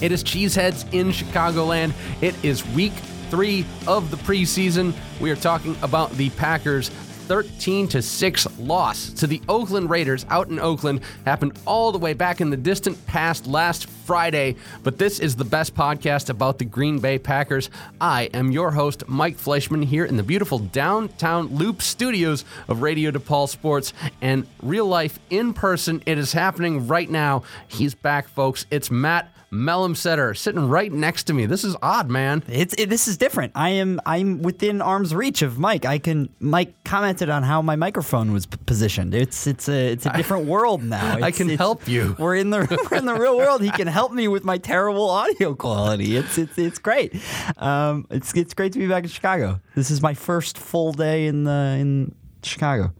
[0.00, 1.92] It is Cheeseheads in Chicagoland.
[2.20, 2.92] It is week
[3.30, 4.94] three of the preseason.
[5.20, 6.90] We are talking about the Packers.
[7.28, 12.14] 13 to 6 loss to the Oakland Raiders out in Oakland happened all the way
[12.14, 16.64] back in the distant past last Friday, but this is the best podcast about the
[16.64, 17.68] Green Bay Packers.
[18.00, 23.10] I am your host Mike Fleischman here in the beautiful downtown Loop Studios of Radio
[23.10, 23.92] DePaul Sports
[24.22, 26.02] and real life in person.
[26.06, 27.42] It is happening right now.
[27.66, 28.64] He's back folks.
[28.70, 31.46] It's Matt Mellumsetter sitting right next to me.
[31.46, 32.42] This is odd, man.
[32.48, 33.52] It's it, this is different.
[33.54, 35.86] I am I'm within arm's reach of Mike.
[35.86, 39.14] I can Mike commented on how my microphone was p- positioned.
[39.14, 41.14] It's it's a it's a different world now.
[41.22, 42.14] I can it's- help you.
[42.18, 42.58] We're in the
[42.90, 43.62] we're in the real world.
[43.62, 46.16] He can help me with my terrible audio quality.
[46.16, 47.14] It's it's it's great.
[47.56, 49.60] Um, it's it's great to be back in Chicago.
[49.74, 52.92] This is my first full day in the in Chicago.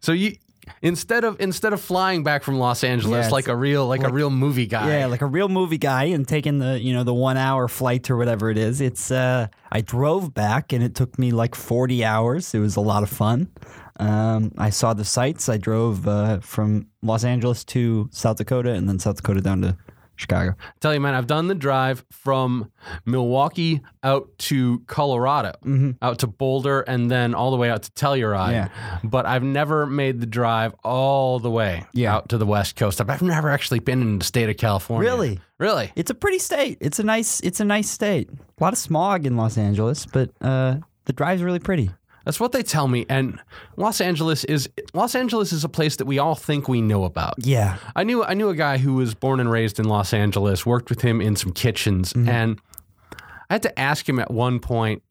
[0.00, 0.36] So you
[0.82, 4.12] instead of instead of flying back from Los Angeles Yeah, like a real like, a
[4.12, 4.98] real movie guy.
[4.98, 8.10] Yeah, like a real movie guy and taking the, you know, the 1 hour flight
[8.10, 8.80] or whatever it is.
[8.80, 12.54] It's uh I drove back and it took me like 40 hours.
[12.54, 13.48] It was a lot of fun.
[13.98, 15.48] Um, I saw the sights.
[15.48, 19.76] I drove uh, from Los Angeles to South Dakota and then South Dakota down to
[20.16, 20.54] Chicago.
[20.80, 22.70] Tell you, man, I've done the drive from
[23.04, 25.52] Milwaukee out to Colorado,
[26.02, 28.52] out to Boulder, and then all the way out to Telluride.
[28.52, 28.68] Yeah.
[29.04, 32.14] But I've never made the drive all the way Yeah.
[32.16, 33.00] out to the West Coast.
[33.00, 35.08] I've never actually been in the state of California.
[35.10, 35.40] Really?
[35.58, 35.92] Really?
[35.96, 36.78] It's a pretty state.
[36.80, 38.28] It's a nice it's a nice state.
[38.30, 41.90] A lot of smog in Los Angeles, but uh, the drive's really pretty.
[42.26, 43.06] That's what they tell me.
[43.08, 43.40] And
[43.76, 47.34] Los Angeles is Los Angeles is a place that we all think we know about.
[47.38, 47.76] Yeah.
[47.94, 50.90] I knew I knew a guy who was born and raised in Los Angeles, worked
[50.90, 52.28] with him in some kitchens, mm-hmm.
[52.28, 52.60] and
[53.48, 55.04] I had to ask him at one point,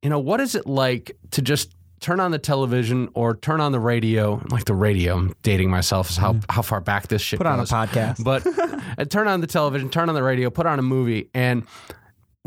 [0.00, 3.72] you know, what is it like to just turn on the television or turn on
[3.72, 4.40] the radio?
[4.48, 6.52] Like the radio, I'm dating myself is how mm-hmm.
[6.52, 8.22] how far back this shit Put on a podcast.
[8.22, 8.46] But
[8.98, 11.66] uh, turn on the television, turn on the radio, put on a movie, and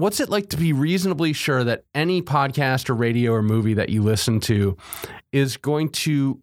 [0.01, 3.89] what's it like to be reasonably sure that any podcast or radio or movie that
[3.89, 4.75] you listen to
[5.31, 6.41] is going to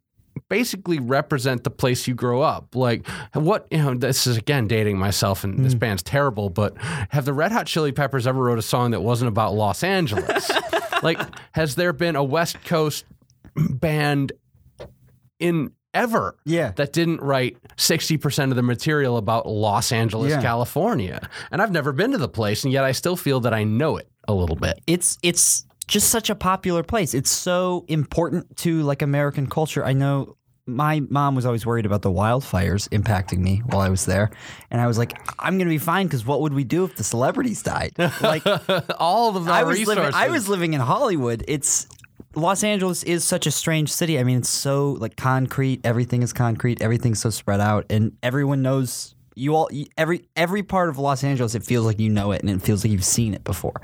[0.49, 2.77] basically represent the place you grow up?
[2.77, 5.81] Like what you know this is again dating myself and this hmm.
[5.81, 6.77] band's terrible but
[7.11, 10.51] have the red hot chili peppers ever wrote a song that wasn't about los angeles?
[11.01, 11.21] Like
[11.53, 13.05] has there been a west coast
[13.55, 14.33] band
[15.39, 16.73] in ever Yeah.
[16.77, 20.43] that didn't write 60% of the material about Los Angeles, Yeah.
[20.43, 21.29] California.
[21.51, 23.97] And I've never been to the place, and yet I still feel that I know
[23.97, 24.81] it a little bit.
[24.87, 27.15] it's it's just such a popular place.
[27.15, 29.83] It's so important to like American culture.
[29.85, 34.05] I know my mom was always worried about the wildfires impacting me while I was
[34.05, 34.29] there,
[34.71, 37.05] and I was like, I'm gonna be fine because what would we do if the
[37.05, 37.93] celebrities died?
[38.21, 38.43] Like
[38.99, 40.05] All of the I was resources.
[40.05, 41.43] living, I was living in Hollywood.
[41.49, 41.87] It's
[42.41, 44.19] Los Angeles is such a strange city.
[44.19, 45.81] I mean, it's so like concrete.
[45.85, 46.81] Everything is concrete.
[46.81, 49.15] Everything's so spread out, and everyone knows.
[49.35, 52.51] You all, every every part of Los Angeles, it feels like you know it, and
[52.51, 53.81] it feels like you've seen it before.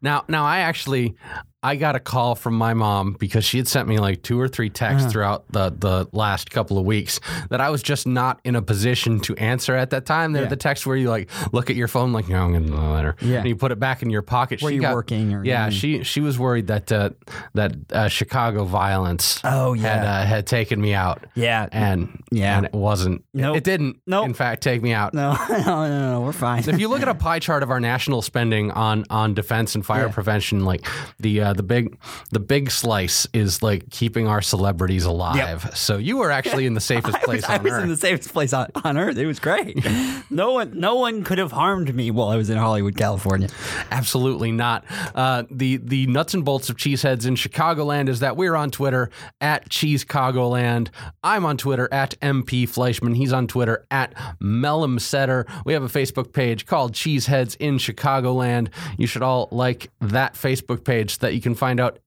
[0.00, 1.16] Now, now I actually
[1.66, 4.46] I got a call from my mom because she had sent me like two or
[4.48, 5.10] three texts Uh-huh.
[5.12, 7.18] throughout the the last couple of weeks
[7.50, 10.32] that I was just not in a position to answer at that time.
[10.32, 10.48] They're Yeah.
[10.48, 12.92] the texts where you like look at your phone like, no, I'm gonna do a
[12.94, 13.38] letter, Yeah.
[13.38, 14.62] and you put it back in your pocket.
[14.62, 15.72] Were she you got, working or- yeah, Mm.
[15.72, 17.10] she she was worried that uh,
[17.54, 20.20] that uh, Chicago violence Oh, had yeah.
[20.20, 21.24] uh, had taken me out.
[21.34, 22.56] Yeah, and Yeah.
[22.58, 23.24] and it wasn't.
[23.34, 23.56] Nope.
[23.56, 23.96] It didn't.
[24.06, 24.26] Nope.
[24.26, 25.14] In fact, take me out.
[25.14, 26.62] no, no, no, no, we're fine.
[26.68, 29.84] If you look at a pie chart of our national spending on on defense and
[29.84, 30.12] fire Yeah.
[30.12, 30.86] prevention, like
[31.18, 31.98] the uh, the big
[32.30, 35.70] the big slice is like keeping our celebrities alive.
[35.74, 37.82] So you were actually in the safest I was, place I on was earth.
[37.82, 39.16] in the safest place on, on earth.
[39.18, 39.84] It was great.
[40.30, 43.48] no one, no one could have harmed me while I was in Hollywood, California.
[43.90, 44.84] Absolutely not.
[45.14, 49.10] Uh, the the nuts and bolts of cheeseheads in Chicagoland is that we're on Twitter
[49.40, 50.88] at CheeseCagoland.
[51.22, 53.16] I'm on Twitter at MP Fleischman.
[53.16, 55.44] He's on Twitter at Mellumsetter.
[55.64, 58.68] We have a Facebook page called Cheeseheads in Chicagoland.
[58.98, 62.00] You should all like that Facebook page so that you can find out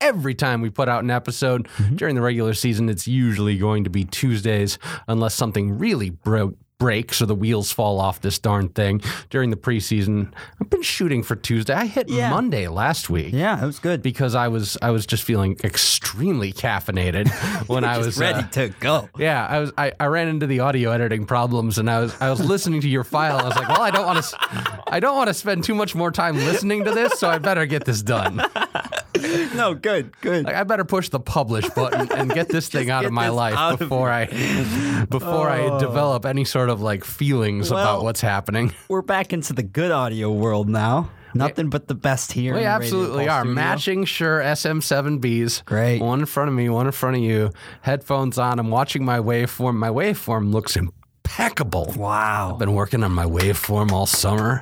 [0.00, 1.66] every time we put out an episode.
[1.68, 1.96] Mm-hmm.
[1.96, 6.54] During the regular season, it's usually going to be Tuesdays, unless something really broke.
[6.82, 10.32] Breaks or the wheels fall off this darn thing during the preseason.
[10.60, 11.74] I've been shooting for Tuesday.
[11.74, 12.30] I hit Yeah.
[12.30, 14.00] Monday last week Yeah, it was good.
[14.00, 17.28] because I was I was just feeling extremely caffeinated
[17.68, 19.08] when I was ready uh, to go.
[19.18, 19.72] yeah, I was.
[19.76, 22.14] I, I ran into the audio editing problems, and I was.
[22.20, 23.38] I was listening to your file.
[23.38, 24.82] I was like, well, I don't want to.
[24.86, 27.66] I don't want to spend too much more time listening to this, so I better
[27.66, 28.40] get this done.
[29.54, 30.44] No, good, good.
[30.44, 33.78] Like, I better push the publish button and get this thing out of my life
[33.78, 34.26] before I
[35.10, 35.78] before I oh.
[35.78, 38.72] develop any sort of like feelings about what's happening.
[38.88, 41.10] We're back into the good audio world now.
[41.34, 42.54] Nothing but the best here.
[42.54, 43.54] We absolutely are studio.
[43.54, 45.64] matching Shure SM7Bs.
[45.66, 46.00] Great.
[46.00, 47.50] One in front of me, one in front of you.
[47.82, 48.58] Headphones on.
[48.58, 49.76] I'm watching my waveform.
[49.76, 51.92] My waveform looks impeccable.
[51.96, 52.52] Wow.
[52.52, 54.60] I've been working on my waveform all summer.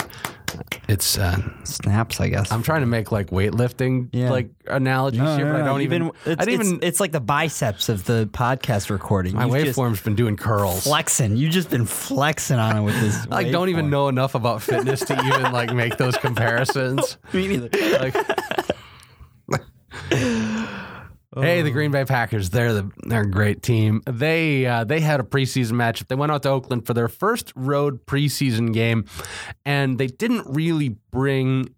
[0.89, 2.51] It's uh, Snaps, I guess.
[2.53, 4.31] I'm trying to make like weightlifting Yeah.
[4.31, 6.11] like analogies No, here, no, but I don't even.
[6.25, 6.79] it's, I didn't it's- even.
[6.83, 9.35] it's like the biceps of the podcast recording.
[9.35, 10.85] my waveform's been doing curls.
[10.85, 11.37] flexing.
[11.37, 13.27] You've just been flexing on it with this.
[13.27, 17.19] I like, don't even know enough about fitness to even like make those comparisons.
[17.33, 17.69] Me neither.
[17.99, 18.15] Like,
[21.43, 24.03] hey, the Green Bay Packers, they're the they're a great team.
[24.07, 26.09] They uh, they had a preseason matchup.
[26.09, 29.05] They went out to Oakland for their first road preseason game,
[29.65, 31.75] and they didn't really bring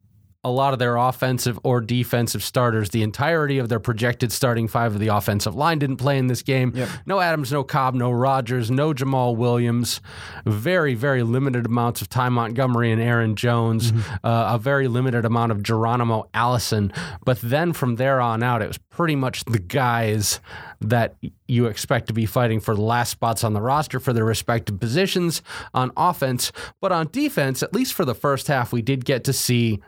[0.48, 2.90] a lot of their offensive or defensive starters.
[2.90, 6.42] The entirety of their projected starting five of the offensive line didn't play in this
[6.42, 6.74] game.
[7.06, 10.00] No Adams, no Cobb, no Rodgers, no Jamaal Williams.
[10.44, 13.92] Very, very limited amounts of Ty Montgomery and Aaron Jones.
[14.24, 16.92] Uh, a very limited amount of Geronimo Allison.
[17.24, 20.40] But then from there on out, it was pretty much the guys
[20.80, 21.16] that
[21.46, 24.78] you expect to be fighting for the last spots on the roster for their respective
[24.78, 25.42] positions
[25.74, 26.52] on offense.
[26.80, 29.80] But on defense, at least for the first half, we did get to see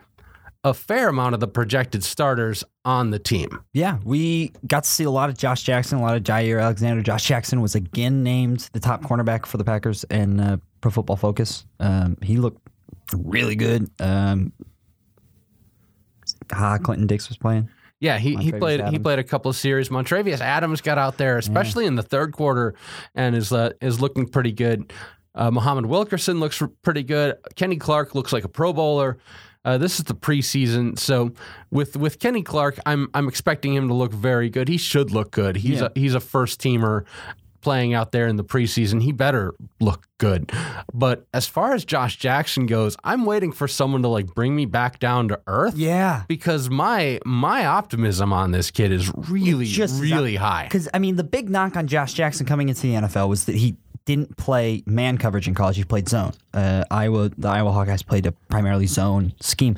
[0.63, 3.49] a fair amount of the projected starters on the team.
[3.73, 7.01] Yeah, we got to see a lot of Josh Jackson, a lot of Jaire Alexander.
[7.01, 11.15] Josh Jackson was again named the top cornerback for the Packers in uh, Pro Football
[11.15, 11.65] Focus.
[11.79, 12.61] Um, he looked
[13.15, 13.89] really good.
[13.99, 14.53] Um,
[16.47, 17.69] Clinton Dix was playing.
[17.99, 19.89] Yeah, he, he played he played a couple of series.
[19.89, 22.73] Montravius Adams got out there, especially in the third quarter,
[23.13, 24.91] and is uh, is looking pretty good.
[25.35, 27.35] Uh, Muhammad Wilkerson looks pretty good.
[27.55, 29.19] Kenny Clark looks like a Pro Bowler.
[29.63, 31.31] Uh, this is the preseason, so
[31.69, 34.67] with with Kenny Clark, I'm I'm expecting him to look very good.
[34.67, 35.57] He should look good.
[35.57, 35.89] He's Yeah.
[35.95, 37.05] a he's a first teamer
[37.61, 39.03] playing out there in the preseason.
[39.03, 40.51] He better look good.
[40.95, 44.65] But as far as Josh Jackson goes, I'm waiting for someone to like bring me
[44.65, 50.37] back down to earth Yeah, because my my optimism on this kid is really really
[50.37, 50.63] high.
[50.63, 53.55] because I mean the big knock on Josh Jackson coming into the NFL was that
[53.55, 53.75] he
[54.05, 55.77] didn't play man coverage in college.
[55.77, 56.33] He played zone.
[56.53, 59.77] Uh, Iowa, the Iowa Hawkeyes played a primarily zone scheme.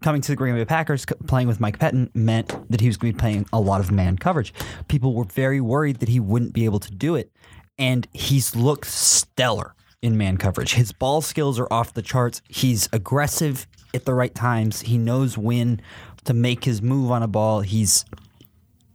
[0.00, 3.12] Coming to the Green Bay Packers, playing with Mike Pettine meant that he was going
[3.12, 4.54] to be playing a lot of man coverage.
[4.86, 7.32] People were very worried that he wouldn't be able to do it,
[7.78, 10.74] and he's looked stellar in man coverage.
[10.74, 12.42] His ball skills are off the charts.
[12.48, 14.82] He's aggressive at the right times.
[14.82, 15.80] He knows when
[16.24, 17.62] to make his move on a ball.
[17.62, 18.04] He's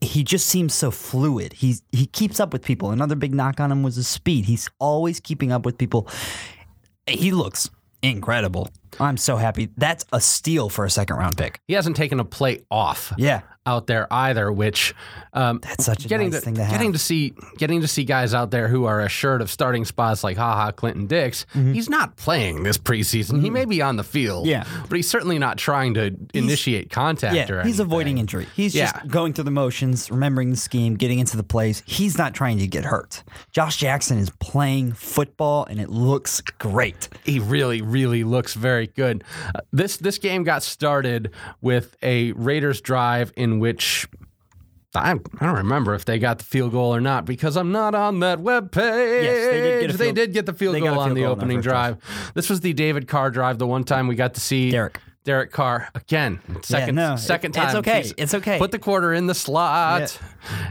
[0.03, 1.53] he just seems so fluid.
[1.53, 2.91] He's he keeps up with people.
[2.91, 4.45] Another big knock on him was his speed.
[4.45, 6.07] He's always keeping up with people.
[7.07, 7.69] He looks
[8.01, 8.69] incredible.
[8.99, 9.69] I'm so happy.
[9.77, 11.59] That's a steal for a second round pick.
[11.67, 13.41] He hasn't taken a play off Yeah.
[13.65, 14.93] Out there either, which
[15.31, 16.71] um, That's such a getting nice to, thing to have.
[16.73, 20.21] getting to see getting to see guys out there who are assured of starting spots
[20.21, 21.45] like Ha Ha Clinton-Dix.
[21.53, 23.41] He's not playing this preseason.
[23.41, 24.49] He may be on the field, Mm-hmm.
[24.49, 24.85] Yeah.
[24.89, 27.35] but he's certainly not trying to initiate contact.
[27.35, 28.47] Yeah, or he's avoiding injury.
[28.53, 28.91] He's Yeah.
[28.91, 31.83] just going through the motions, remembering the scheme, getting into the plays.
[31.85, 33.23] He's not trying to get hurt.
[33.53, 37.07] Josh Jackson is playing football, and it looks great.
[37.23, 39.23] he really, really looks very good.
[39.55, 41.31] Uh, this this game got started
[41.61, 44.07] with a Raiders drive in which
[44.95, 47.95] I, I don't remember if they got the field goal or not because I'm not
[47.95, 49.23] on that web page.
[49.23, 51.31] Yes, they did get a They did get the field goal a on the goal
[51.31, 51.99] opening drive.
[51.99, 52.31] drive.
[52.35, 53.57] This was the David Carr drive.
[53.57, 54.99] The one time we got to see Derek.
[55.23, 56.39] Derek Carr again.
[56.63, 57.67] Second, no, second it- time.
[57.69, 58.11] it's okay.
[58.17, 58.57] It's okay.
[58.59, 60.19] Put the quarter in the slot,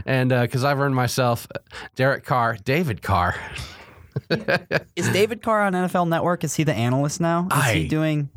[0.05, 1.47] and uh, because I've earned myself
[1.95, 3.35] Derek Carr, David Carr.
[4.95, 6.43] Is David Carr on NFL Network?
[6.43, 7.47] Is he the analyst now?
[7.51, 8.29] Is I- he doing?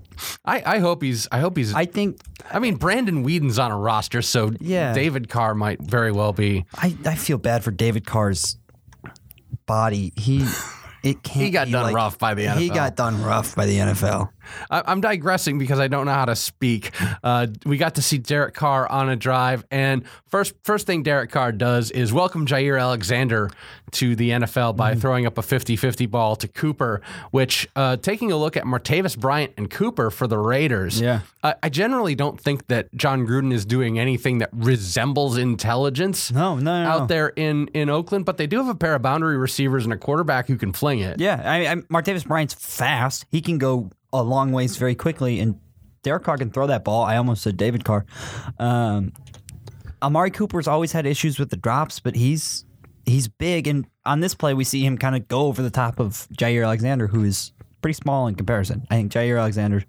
[0.44, 1.28] I, I hope he's.
[1.32, 1.74] I hope he's.
[1.74, 2.20] I think
[2.50, 4.92] I mean, Brandon Weeden's on a roster, so Yeah.
[4.92, 6.64] David Carr might very well be.
[6.74, 8.56] I, I feel bad for David Carr's
[9.66, 10.12] body.
[10.16, 10.44] He
[11.02, 11.44] it can't.
[11.44, 12.56] He got done like- rough by the NFL.
[12.58, 14.30] He got done rough by the NFL.
[14.70, 16.90] I, I'm digressing because I don't know how to speak.
[17.22, 21.30] Uh, we got to see Derek Carr on a drive, and first first thing Derek
[21.30, 23.50] Carr does is welcome Jaire Alexander
[23.92, 25.00] to the NFL by Mm-hmm.
[25.00, 27.00] throwing up a 50-50 ball to Cooper.
[27.30, 31.20] Which, uh, taking a look at Martavis Bryant and Cooper for the Raiders, Yeah.
[31.42, 36.30] I, I generally don't think that Jon Gruden is doing anything that resembles intelligence.
[36.32, 37.06] No, no, no, out no.
[37.06, 39.96] there in in Oakland, but they do have a pair of boundary receivers and a
[39.96, 41.20] quarterback who can fling it.
[41.20, 43.26] Yeah, I, I Martavis Bryant's fast.
[43.30, 45.58] He can go a long ways very quickly, and
[46.02, 47.02] Derek Carr can throw that ball.
[47.04, 48.06] I almost said David Carr.
[48.58, 49.12] Um,
[50.02, 52.64] Amari Cooper's always had issues with the drops, but he's
[53.04, 55.98] he's big, and on this play we see him kind of go over the top
[56.00, 58.86] of Jaire Alexander, who is pretty small in comparison.
[58.90, 59.84] I think Jaire Alexander.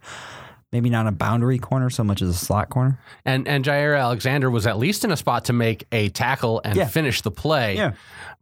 [0.73, 2.99] Maybe not a boundary corner so much as a slot corner.
[3.23, 6.75] And and Jaire Alexander was at least in a spot to make a tackle and
[6.75, 6.87] Yeah.
[6.87, 7.77] finish the play.
[7.77, 7.93] Yeah.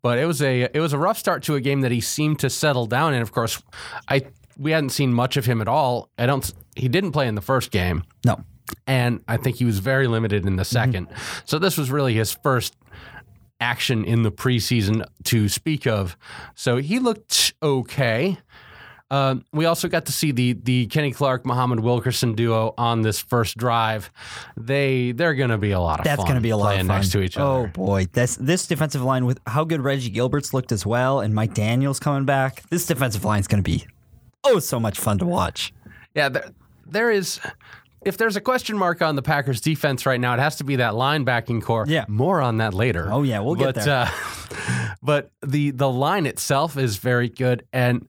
[0.02, 2.40] But it was a it was a rough start to a game that he seemed
[2.40, 3.22] to settle down in.
[3.22, 3.62] Of course,
[4.10, 4.24] I
[4.58, 6.10] we hadn't seen much of him at all.
[6.18, 8.04] I don't he didn't play in the first game.
[8.26, 8.44] No.
[8.88, 11.08] and I think he was very limited in the 2nd
[11.46, 12.76] So this was really his first
[13.62, 16.18] action in the preseason to speak of.
[16.56, 18.38] So he looked okay.
[19.12, 23.20] Uh, we also got to see the the Kenny Clark Muhammad Wilkerson duo on this
[23.22, 24.10] first drive.
[24.58, 26.74] They they're going to be a lot of That's fun going to be a lot
[26.74, 26.88] of fun.
[26.88, 27.48] next to each other.
[27.48, 31.36] Oh boy, this this defensive line with how good Reggie Gilbert's looked as well, and
[31.36, 32.64] Mike Daniels coming back.
[32.72, 33.86] This defensive line is going to be
[34.46, 35.74] oh so much fun to watch.
[36.14, 36.52] Yeah, there,
[36.86, 37.40] there is.
[38.04, 40.76] If there's a question mark on the Packers defense right now, it has to be
[40.76, 41.86] that linebacking core.
[41.88, 42.06] Yeah.
[42.08, 43.10] more on that later.
[43.12, 44.12] Oh, yeah, we'll get but, there.
[44.52, 48.08] Uh, but the the line itself is very good, and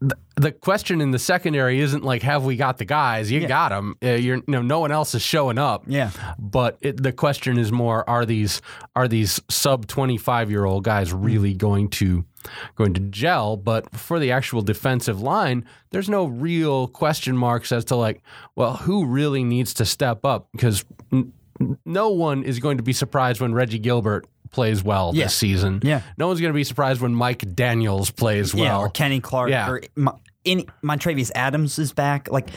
[0.00, 3.30] the, question in the secondary isn't like, have we got the guys?
[3.30, 3.96] You got them.
[4.02, 5.84] Uh, you're, you know, no one else is showing up.
[5.86, 6.10] Yeah.
[6.38, 8.60] But it, the question is more: Are these
[8.94, 12.24] are these sub twenty five year old guys really going to
[12.74, 13.56] going to gel?
[13.56, 18.22] But for the actual defensive line, there's no real question marks as to like,
[18.54, 20.48] well, who really needs to step up?
[20.52, 21.32] Because n-
[21.84, 24.26] no one is going to be surprised when Reggie Gilbert
[24.56, 25.24] plays well Yeah.
[25.26, 25.80] this season.
[25.84, 26.00] Yeah.
[26.18, 28.64] No one's going to be surprised when Mike Daniels plays well.
[28.64, 29.70] yeah, or Kenny Clark, Yeah.
[29.70, 29.82] or
[30.44, 32.30] in, Montravius Adams is back.
[32.32, 32.48] Like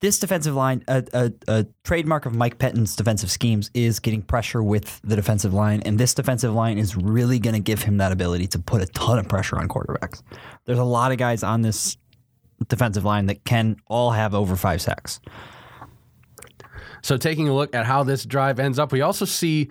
[0.00, 4.62] this defensive line, a, a, a trademark of Mike Pettine's defensive schemes is getting pressure
[4.62, 8.12] with the defensive line, and this defensive line is really going to give him that
[8.12, 10.22] ability to put a ton of pressure on quarterbacks.
[10.64, 11.96] There's a lot of guys on this
[12.68, 15.20] defensive line that can all have over five sacks.
[17.02, 19.68] So taking a look at how this drive ends up, we also see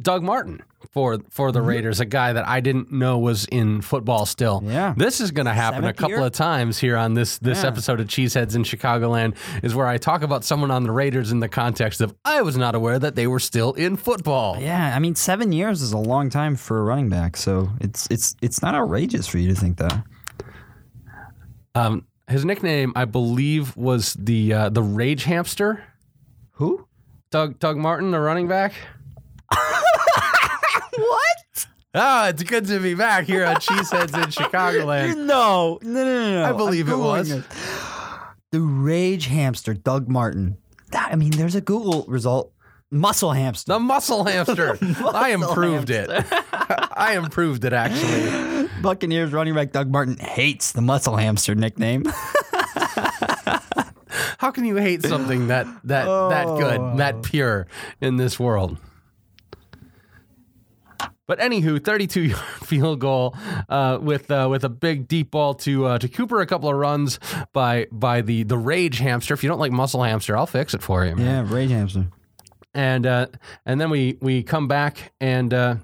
[0.00, 0.62] Doug Martin
[0.92, 1.54] for for Mm-hmm.
[1.54, 4.62] the Raiders, a guy that I didn't know was in football still.
[4.64, 4.94] Yeah.
[4.96, 6.26] This is going to happen Seventh a couple year?
[6.26, 7.68] of times here on this this Yeah.
[7.68, 11.40] episode of Cheeseheads in Chicagoland is where I talk about someone on the Raiders in
[11.40, 14.58] the context of I was not aware that they were still in football.
[14.60, 18.06] Yeah, I mean, seven years is a long time for a running back, so it's
[18.10, 20.04] it's it's not outrageous for you to think that.
[21.74, 25.82] Um, his nickname, I believe, was the uh, the Rage Hamster.
[26.52, 26.86] Who?
[27.30, 28.72] Doug Doug Martin, the running back.
[30.96, 31.66] What?
[31.94, 35.16] Ah, it's good to be back here on Cheeseheads in Chicagoland.
[35.26, 36.44] No, no, no, no, no.
[36.44, 37.30] I believe it was.
[37.32, 40.58] Googling The rage hamster, Doug Martin.
[40.92, 42.52] That- I mean, there's a Google result.
[42.90, 43.72] Muscle hamster.
[43.72, 44.78] The muscle hamster.
[45.12, 46.08] I improved it.
[46.52, 48.68] I improved it actually.
[48.80, 52.04] Buccaneers running back Doug Martin hates the muscle hamster nickname.
[54.38, 57.66] How can you hate something that that that good, that pure
[58.00, 58.78] in this world?
[61.26, 63.34] But anywho, 32 yard field goal
[63.68, 66.40] uh, with uh, with a big deep ball to uh, to Cooper.
[66.40, 67.18] A couple of runs
[67.52, 69.34] by by the the rage hamster.
[69.34, 71.16] If you don't like muscle hamster, I'll fix it for you.
[71.16, 71.46] man.
[71.46, 72.06] yeah, rage hamster.
[72.74, 73.26] And uh,
[73.64, 75.52] and then we we come back and.
[75.52, 75.76] Uh,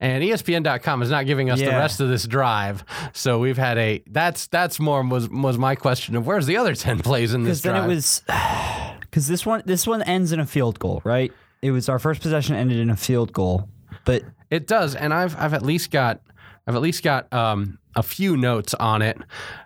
[0.00, 4.02] and ESPN.com is not giving us the rest of this drive, so we've had a.
[4.08, 7.60] That's that's more was was my question of where's the other ten plays in this
[7.60, 8.22] Because then it was
[9.00, 11.30] because this one this one ends in a field goal, right?
[11.62, 13.68] It was our first possession ended in a field goal,
[14.04, 16.20] but It does, and I've I've at least got
[16.66, 19.18] I've at least got um, a few notes on it.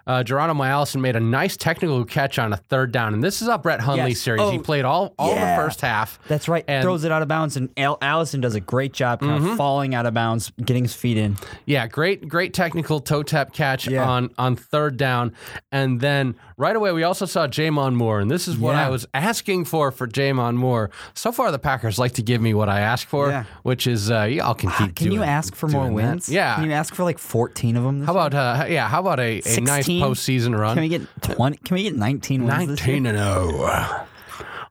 [0.06, 3.48] Uh, Geronimo Allison made a nice technical catch on a third down, and this is
[3.48, 4.20] a Brett Hundley Yes.
[4.20, 4.40] series.
[4.50, 5.56] he Oh, played all all yeah.
[5.56, 6.18] the first half.
[6.26, 6.64] that's right.
[6.66, 9.56] And- throws it out of bounds, and Al- Allison does a great job kind of
[9.58, 11.36] falling out of bounds, getting his feet in.
[11.66, 14.08] Yeah, great great technical toe tap catch Yeah.
[14.08, 15.32] on on third down,
[15.70, 18.86] and then right away we also saw J'Mon Moore, and this is what Yeah.
[18.86, 20.90] I was asking for for J'Mon Moore.
[21.14, 23.44] So far, the Packers like to give me what I ask for, Yeah.
[23.62, 24.96] which is uh, y'all can keep.
[24.96, 26.02] Can you ask for more doing that.
[26.10, 26.28] wins?
[26.28, 26.54] Yeah.
[26.56, 27.98] Can you ask for like 14 of them?
[28.00, 28.88] This how about uh, yeah?
[28.88, 30.74] How about a, a nice postseason run?
[30.76, 31.56] Can we get 20?
[31.58, 34.06] Can we get 19 wins this 19 and 0.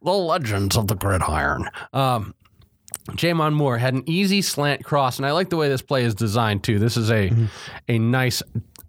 [0.03, 1.67] The legends of the gridiron.
[1.93, 2.35] Um,
[3.11, 6.15] J'Mon Moore had an easy slant cross, and I like the way this play is
[6.15, 6.79] designed too.
[6.79, 7.45] This is a Mm-hmm.
[7.87, 8.41] a nice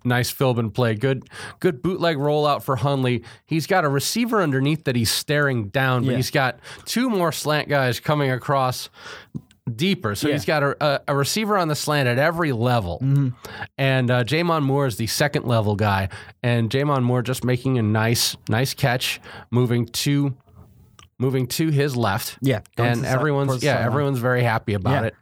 [0.07, 0.95] nice Philbin play.
[0.95, 1.29] Good
[1.61, 3.23] good bootleg rollout for Hundley.
[3.45, 6.17] He's got a receiver underneath that he's staring down, but Yeah.
[6.17, 8.89] he's got two more slant guys coming across
[9.75, 10.15] deeper.
[10.15, 10.35] So Yeah.
[10.35, 13.01] he's got a, a, a receiver on the slant at every level.
[13.03, 13.29] Mm-hmm.
[13.77, 16.09] And uh, J'Mon Moore is the second level guy.
[16.43, 19.21] And J'Mon Moore just making a nice, nice catch,
[19.51, 20.35] moving to
[21.19, 22.37] moving to his left.
[22.43, 25.09] Yeah, And everyone's yeah, everyone's very happy about Yeah.
[25.09, 25.15] it.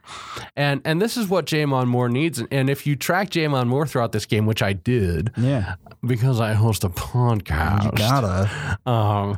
[0.55, 2.43] And and this is what J'Mon Moore needs.
[2.51, 5.75] And if you track J'Mon Moore throughout this game, which I did, Yeah.
[6.05, 7.95] because I host a podcast.
[7.97, 8.77] Gotta.
[8.89, 9.37] Um,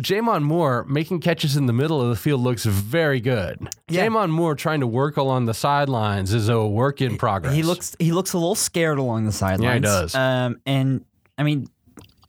[0.00, 3.68] J'Mon Moore making catches in the middle of the field looks very good.
[3.88, 4.06] Yeah.
[4.06, 7.54] J'Mon Moore trying to work along the sidelines is a work in progress.
[7.54, 9.62] He looks he looks a little scared along the sidelines.
[9.64, 10.14] Yeah, he does.
[10.14, 11.04] Um, and
[11.36, 11.66] I mean,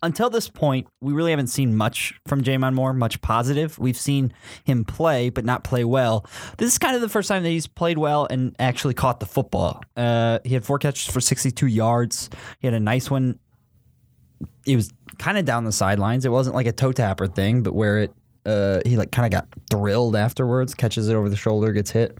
[0.01, 3.77] until this point, we really haven't seen much from J'Mon Moore, much positive.
[3.77, 6.25] We've seen him play, but not play well.
[6.57, 9.25] This is kind of the first time that he's played well and actually caught the
[9.25, 9.83] football.
[9.97, 12.29] Uh, he had four catches for 62 yards.
[12.59, 13.39] He had a nice one.
[14.65, 16.25] He was kind of down the sidelines.
[16.25, 18.13] It wasn't like a toe tapper thing, but where it
[18.45, 22.17] uh, he like kind of got drilled afterwards, catches it over the shoulder, gets hit.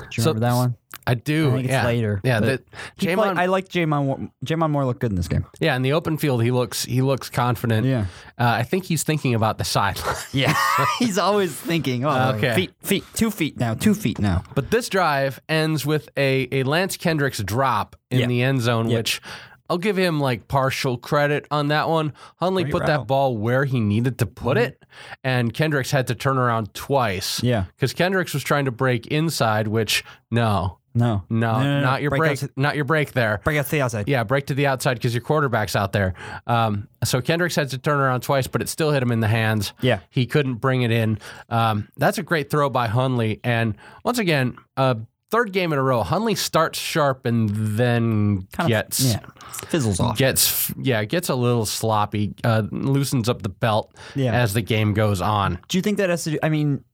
[0.00, 0.76] Do you So- remember that one?
[1.06, 1.48] I do.
[1.48, 1.84] I think it's yeah.
[1.86, 2.62] later, Yeah, that
[3.00, 4.30] J'Mon, played- I like J'Mon.
[4.44, 5.44] J'Mon Moore looked good in this game.
[5.58, 7.86] yeah, in the open field, he looks he looks confident.
[7.86, 8.02] Yeah.
[8.38, 10.14] Uh, I think he's thinking about the sideline.
[10.32, 10.54] Yeah,
[10.98, 12.04] he's always thinking.
[12.04, 12.54] Oh, Okay.
[12.54, 14.44] feet, feet, two feet now, two feet now.
[14.54, 18.26] But this drive ends with a, a Lance Kendricks drop in Yeah.
[18.26, 18.98] the end zone, Yep.
[18.98, 19.20] which
[19.70, 22.12] I'll give him like partial credit on that one.
[22.36, 24.84] Hundley Great put that ball where he needed to put it,
[25.24, 27.42] and Kendricks had to turn around twice.
[27.42, 27.64] Yeah.
[27.76, 32.50] Because Kendricks was trying to break inside, which no, No, no, not your break, to-
[32.56, 33.40] not your break there.
[33.44, 34.08] break out to the outside.
[34.08, 36.14] Yeah, break to the outside because your quarterback's out there.
[36.48, 39.28] Um, so Kendricks had to turn around twice, but it still hit him in the
[39.28, 39.72] hands.
[39.80, 40.00] Yeah.
[40.10, 41.20] He couldn't bring it in.
[41.48, 43.38] Um, that's a great throw by Hundley.
[43.44, 44.96] And once again, uh,
[45.30, 49.20] third game in a row, Hundley starts sharp and then Kind of- gets yeah,
[49.68, 50.16] fizzles off.
[50.18, 54.32] gets yeah gets a little sloppy, uh, loosens up the belt Yeah.
[54.32, 55.58] as the game goes on.
[55.68, 56.38] Do you think that has to do?
[56.42, 56.84] I mean,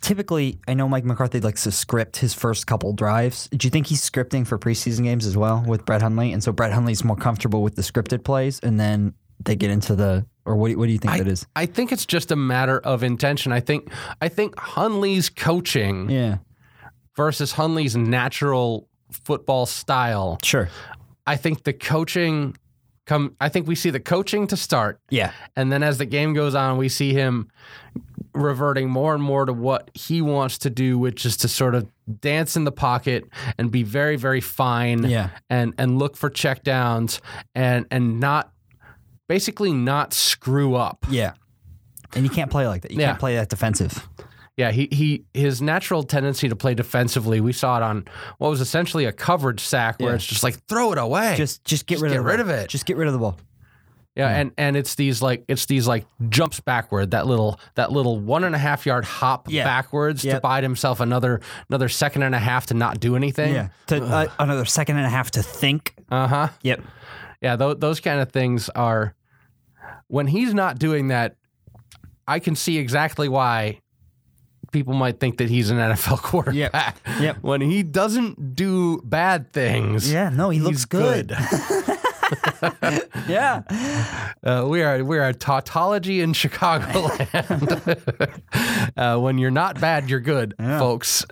[0.00, 3.48] typically, I know Mike McCarthy likes to script his first couple drives.
[3.48, 6.32] Do you think he's scripting for preseason games as well with Brett Hundley?
[6.32, 9.94] And so Brett Hundley's more comfortable with the scripted plays, and then they get into
[9.94, 10.68] the or what?
[10.68, 11.46] do- What do you think I, that is?
[11.54, 13.52] I think it's just a matter of intention.
[13.52, 16.38] I think I think Hundley's coaching Yeah,
[17.18, 20.38] versus Hundley's natural football style.
[20.44, 20.68] sure.
[21.26, 22.56] I think the coaching
[23.06, 26.32] come I think we see the coaching to start Yeah, and then as the game
[26.32, 27.48] goes on we see him
[28.34, 31.88] reverting more and more to what he wants to do which is to sort of
[32.20, 33.24] dance in the pocket
[33.58, 35.30] and be very very fine Yeah.
[35.50, 37.20] and and look for check downs
[37.54, 38.52] and and not
[39.26, 41.04] basically not screw up.
[41.10, 41.32] yeah.
[42.14, 42.90] And you can't play like that.
[42.92, 43.08] You Yeah.
[43.08, 44.08] can't play that defensive.
[44.58, 47.40] Yeah, he he his natural tendency to play defensively.
[47.40, 48.04] We saw it on
[48.38, 50.16] what was essentially a coverage sack where Yeah.
[50.16, 51.34] it's just like throw it away.
[51.36, 52.40] Just just get Just rid get of rid ball.
[52.40, 52.68] of it.
[52.68, 53.38] Just get rid of the ball.
[54.16, 58.18] Yeah, and and it's these like it's these like jumps backward, that little that little
[58.18, 59.62] one and a half yard hop Yeah.
[59.62, 60.42] backwards to Yep.
[60.42, 63.54] buy himself another another second and a half to not do anything.
[63.54, 63.68] Yeah.
[63.86, 65.94] To, uh, another second and a half to think.
[66.10, 66.48] Uh huh.
[66.62, 66.80] Yep.
[67.40, 67.54] Yeah.
[67.54, 69.14] Th- those kind of things are
[70.08, 71.36] when he's not doing that.
[72.26, 73.80] I can see exactly why
[74.70, 77.00] people might think that he's an NFL quarterback.
[77.20, 77.38] Yep.
[77.42, 80.12] When he doesn't do bad things.
[80.12, 80.30] Yeah.
[80.30, 81.36] No, he looks good.
[83.28, 83.62] yeah.
[84.42, 87.28] Uh, we are we are tautology in Chicagoland.
[88.96, 91.24] uh, when you're not bad, you're good, folks.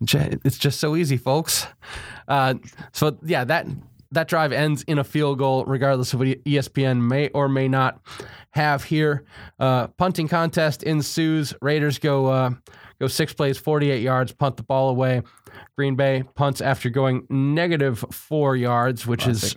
[0.00, 1.66] It's just so easy, folks.
[2.28, 2.54] Uh,
[2.92, 3.66] so yeah, that
[4.12, 8.00] that drive ends in a field goal, regardless of what ESPN may or may not
[8.50, 9.24] have here.
[9.58, 11.54] Uh, punting contest ensues.
[11.60, 12.50] Raiders go uh,
[13.00, 15.22] go six plays, 48 yards, punt the ball away.
[15.76, 19.56] Green Bay punts after going negative four yards, which is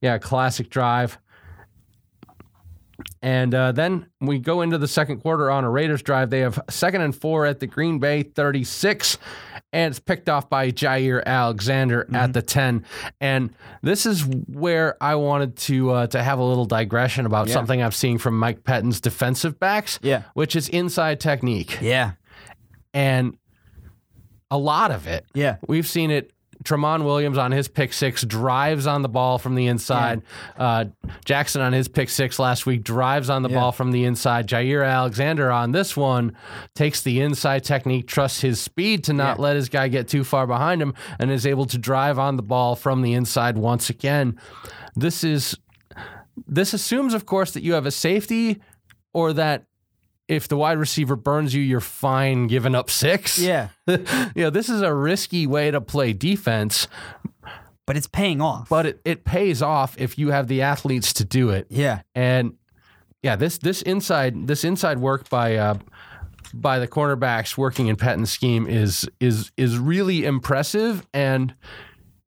[0.00, 1.18] yeah, classic drive.
[3.24, 6.30] And uh, then we go into the second quarter on a Raiders drive.
[6.30, 9.16] They have second and four at the Green Bay 36,
[9.72, 12.84] and it's picked off by Jaire Alexander at the 10.
[13.20, 17.54] And this is where I wanted to uh, to have a little digression about Yeah.
[17.54, 20.22] something I'm seeing from Mike Pettine's defensive backs, Yeah.
[20.34, 21.78] which is inside technique.
[21.80, 22.12] Yeah.
[22.92, 23.36] And
[24.50, 25.56] a lot of it Yeah.
[25.68, 26.32] We've seen it.
[26.64, 30.22] Tramon Williams on his pick six drives on the ball from the inside.
[30.56, 30.86] Uh,
[31.24, 33.58] Jackson on his pick six last week drives on the Yeah.
[33.60, 34.46] ball from the inside.
[34.48, 36.32] Jaire Alexander on this one
[36.74, 39.42] takes the inside technique, trusts his speed to not Yeah.
[39.42, 42.42] let his guy get too far behind him, and is able to drive on the
[42.42, 44.38] ball from the inside once again.
[44.94, 45.56] This is
[46.48, 48.60] this assumes, of course, that you have a safety
[49.12, 49.64] or that
[50.28, 53.68] if the wide receiver burns you, you're fine giving up six Yeah.
[53.86, 53.98] you
[54.36, 56.86] know, this is a risky way to play defense,
[57.86, 58.68] But it's paying off.
[58.68, 61.66] but it, it pays off if you have the athletes to do it.
[61.70, 62.02] yeah.
[62.14, 62.54] And
[63.22, 65.74] yeah, this this inside this inside work by uh,
[66.54, 71.54] by the cornerbacks working in Pettine's scheme is is is really impressive, and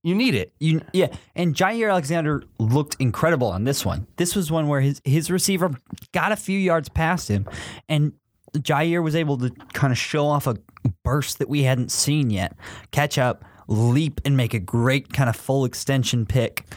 [0.05, 0.53] you need it.
[0.59, 4.05] You, yeah, and Jaire Alexander looked incredible on this one.
[4.17, 5.71] This was one where his his receiver
[6.11, 7.49] got a few yards past him,
[7.89, 8.13] and
[8.55, 10.57] Jaire was able to kind of show off a
[11.03, 12.55] burst that we hadn't seen yet,
[12.91, 16.67] catch up, leap, and make a great kind of full extension pick,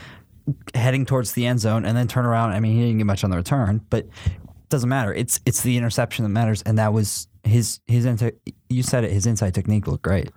[0.74, 2.52] heading towards the end zone, and then turn around.
[2.52, 5.12] I mean, he didn't get much on the return, but it doesn't matter.
[5.12, 8.06] It's it's the interception that matters, and that was his his.
[8.06, 8.32] Inter-
[8.70, 9.12] you said it.
[9.12, 10.30] His inside technique looked great.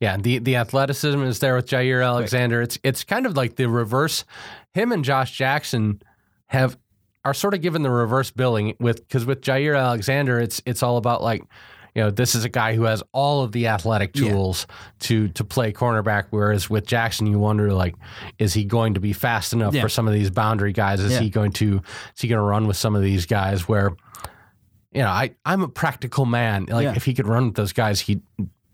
[0.00, 2.60] Yeah, the the athleticism is there with Jaire Alexander.
[2.62, 4.24] It's it's kind of like the reverse.
[4.74, 6.02] Him and Josh Jackson
[6.48, 6.76] have
[7.24, 10.98] are sort of given the reverse billing with because with Jaire Alexander, it's it's all
[10.98, 11.44] about like
[11.94, 14.32] you know this is a guy who has all of the athletic Yeah.
[14.32, 14.66] tools
[15.00, 16.26] to to play cornerback.
[16.28, 17.94] Whereas with Jackson, you wonder like
[18.38, 19.80] is he going to be fast enough Yeah.
[19.80, 21.00] for some of these boundary guys?
[21.00, 21.20] Is Yeah.
[21.20, 21.80] he going to
[22.14, 23.96] is he going to run with some of these guys where
[24.92, 26.66] you know I I'm a practical man.
[26.66, 26.92] Like Yeah.
[26.96, 28.20] if he could run with those guys, he'd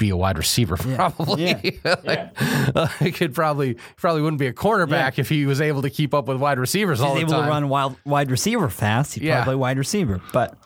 [0.03, 1.81] be a wide receiver probably.
[1.85, 2.33] like,
[2.75, 6.13] uh, he could probably probably wouldn't be a quarterback if he was able to keep
[6.13, 9.15] up with wide receivers all He's the able to run wild, wide receiver fast.
[9.15, 9.37] He'd Yeah.
[9.45, 10.21] probably wide receiver.
[10.33, 10.59] But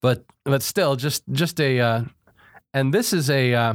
[0.00, 2.02] but but still just just a uh,
[2.72, 3.74] and this is a uh,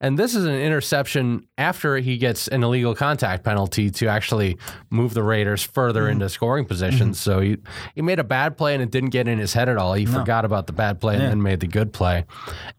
[0.00, 4.56] and this is an interception after he gets an illegal contact penalty to actually
[4.90, 7.18] move the Raiders further into scoring positions.
[7.20, 7.58] So he
[7.94, 9.94] he made a bad play and it didn't get in his head at all.
[9.94, 12.24] He forgot about the bad play and then made the good play.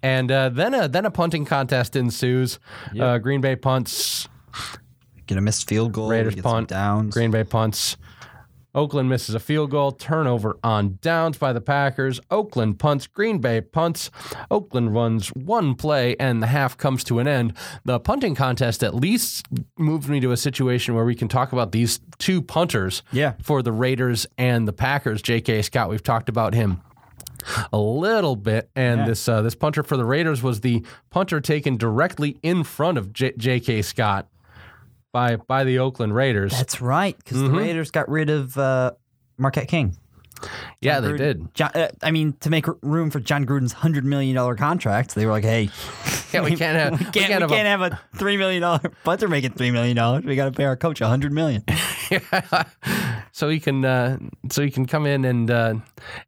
[0.02, 2.60] And uh, then a then a punting contest ensues.
[3.00, 4.28] Uh, Green Bay punts.
[5.28, 6.10] get a missed field goal.
[6.10, 6.70] Raiders punt.
[6.70, 7.14] downs.
[7.14, 7.98] Green Bay punts.
[8.76, 9.92] Oakland misses a field goal.
[9.92, 12.20] Turnover on downs by the Packers.
[12.30, 13.08] Oakland punts.
[13.08, 14.12] Green Bay punts.
[14.52, 17.54] Oakland runs one play, and the half comes to an end.
[17.86, 21.72] The punting contest at least moved me to a situation where we can talk about
[21.72, 23.34] these two punters Yeah.
[23.42, 25.22] for the Raiders and the Packers.
[25.22, 25.62] J.K.
[25.64, 26.82] Scott, we've talked about him
[27.72, 31.78] a little bit, and this uh, this punter for the Raiders was the punter taken
[31.78, 33.84] directly in front of J- J.K.
[33.84, 34.28] Scott
[35.15, 36.51] by by the Oakland Raiders.
[36.51, 37.56] That's right, because Mm-hmm.
[37.56, 38.91] the Raiders got rid of uh,
[39.38, 39.95] Marquette King.
[40.82, 41.54] yeah, they Gruden- did.
[41.56, 45.25] John, uh, I mean, to make room for Jon Gruden's hundred million dollar contract, they
[45.25, 45.69] were like, "Hey,
[46.34, 48.82] Yeah, we can't have we can't, can't, we have, can't have a three million dollar
[49.06, 50.25] punter making three million dollars.
[50.25, 51.63] We got to pay our coach a hundred million.
[52.32, 52.65] a,
[53.32, 54.17] so he can uh,
[54.51, 55.75] so he can come in and uh,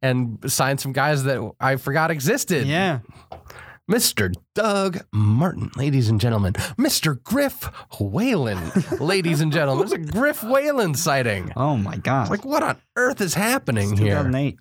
[0.02, 2.66] and sign some guys that I forgot existed.
[2.68, 3.00] yeah,
[3.90, 4.34] Mr.
[4.54, 6.54] Doug Martin, ladies and gentlemen.
[6.78, 7.22] Mr.
[7.24, 7.70] Griff
[8.02, 8.60] Whalen,
[9.00, 9.88] ladies and gentlemen.
[9.88, 11.54] There's a Griff Whalen sighting.
[11.56, 14.18] Oh my god, Like, what on earth is happening here?
[14.24, 14.60] 2008.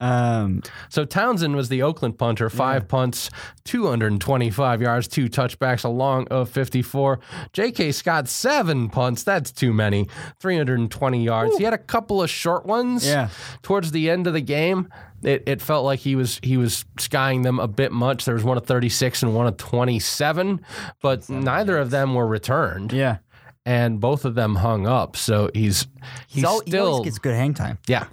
[0.00, 3.30] Um, So Townsend was the Oakland punter, five punts,
[3.64, 7.20] 225 yards, two touchbacks, a long of 54.
[7.52, 7.92] J.K.
[7.92, 9.22] Scott, seven punts.
[9.22, 10.08] That's too many.
[10.40, 11.56] 320 yards.
[11.58, 13.06] He had a couple of short ones.
[13.06, 13.28] Yeah.
[13.62, 14.88] Towards the end of the game,
[15.24, 18.24] it, it felt like he was he was skying them a bit much.
[18.24, 20.60] There was one of 36 and one of 27,
[21.00, 23.18] but neither of them were returned, yeah,
[23.64, 25.16] and both of them hung up.
[25.16, 25.86] So he's
[26.28, 27.78] he's, he's he still always gets good hang time.
[27.86, 28.06] yeah.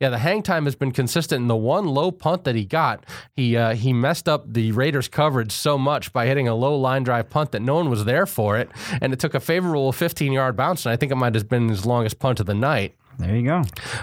[0.00, 1.40] Yeah, the hang time has been consistent.
[1.40, 5.08] And the one low punt that he got, he uh, he messed up the Raiders'
[5.08, 8.26] coverage so much by hitting a low line drive punt that no one was there
[8.26, 10.84] for it, and it took a favorable 15 yard bounce.
[10.84, 13.44] And I think it might have been his longest punt of the night There you
[13.44, 13.62] go.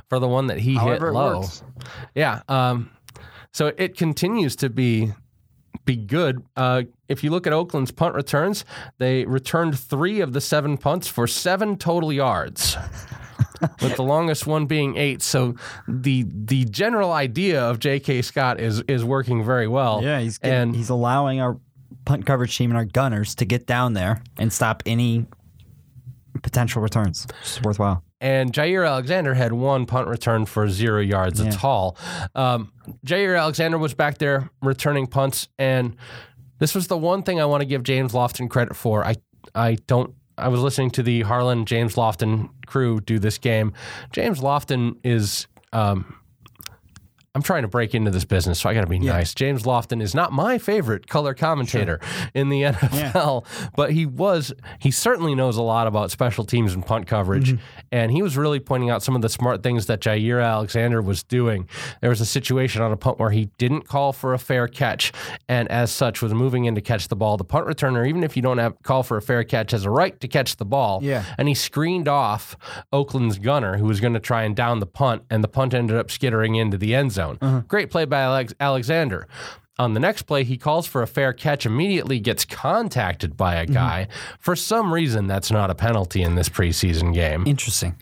[0.10, 1.46] for the one that he However hit low.
[2.16, 2.42] Yeah.
[2.48, 2.92] Um,
[3.54, 5.12] so it continues to be
[5.86, 6.44] be good.
[6.56, 8.66] Uh, if you look at Oakland's punt returns,
[8.98, 12.78] they returned three of the seven punts for seven total yards.
[13.82, 15.22] with the longest one being eight.
[15.22, 15.56] So
[15.88, 18.22] the the general idea of J.K.
[18.24, 20.02] Scott is is working very well.
[20.04, 21.60] Yeah, he's getting, and he's allowing our
[22.06, 25.26] punt coverage team and our gunners to get down there and stop any
[26.42, 27.28] potential returns.
[27.42, 28.04] It's worthwhile.
[28.22, 31.40] And Jaire Alexander had one punt return for zero yards.
[31.40, 31.98] It's all.
[32.36, 32.72] Um,
[33.06, 35.98] Jaire Alexander was back there returning punts, and
[36.60, 39.04] this was the one thing I want to give James Lofton credit for.
[39.04, 39.16] I
[39.56, 40.14] I don't.
[40.38, 43.74] I was listening to the Harlan James Lofton crew do this game.
[44.14, 45.48] James Lofton is.
[45.74, 46.16] Um,
[47.34, 49.34] I'm trying to break into this business, so I got to be nice.
[49.34, 52.02] James Lofton is not my favorite color commentator
[52.34, 54.52] in the NFL, but he was.
[54.80, 57.64] He certainly knows a lot about special teams and punt coverage, mm-hmm.
[57.90, 61.24] and he was really pointing out some of the smart things that Jaire Alexander was
[61.24, 61.70] doing.
[62.02, 65.14] There was a situation on a punt where he didn't call for a fair catch,
[65.48, 67.38] and as such was moving in to catch the ball.
[67.38, 69.90] The punt returner, even if you don't have call for a fair catch, has a
[69.90, 71.00] right to catch the ball.
[71.02, 71.24] Yeah.
[71.38, 72.58] and he screened off
[72.92, 75.96] Oakland's gunner, who was going to try and down the punt, and the punt ended
[75.96, 77.21] up skittering into the end zone.
[77.42, 77.62] Uh-huh.
[77.68, 79.28] Great play by Alex- Alexander.
[79.80, 83.64] On the next play, he calls for a fair catch, immediately gets contacted by a
[83.66, 83.74] mm-hmm.
[83.74, 84.08] guy.
[84.40, 87.48] For some reason, that's not a penalty in this preseason game.
[87.48, 87.96] Interesting.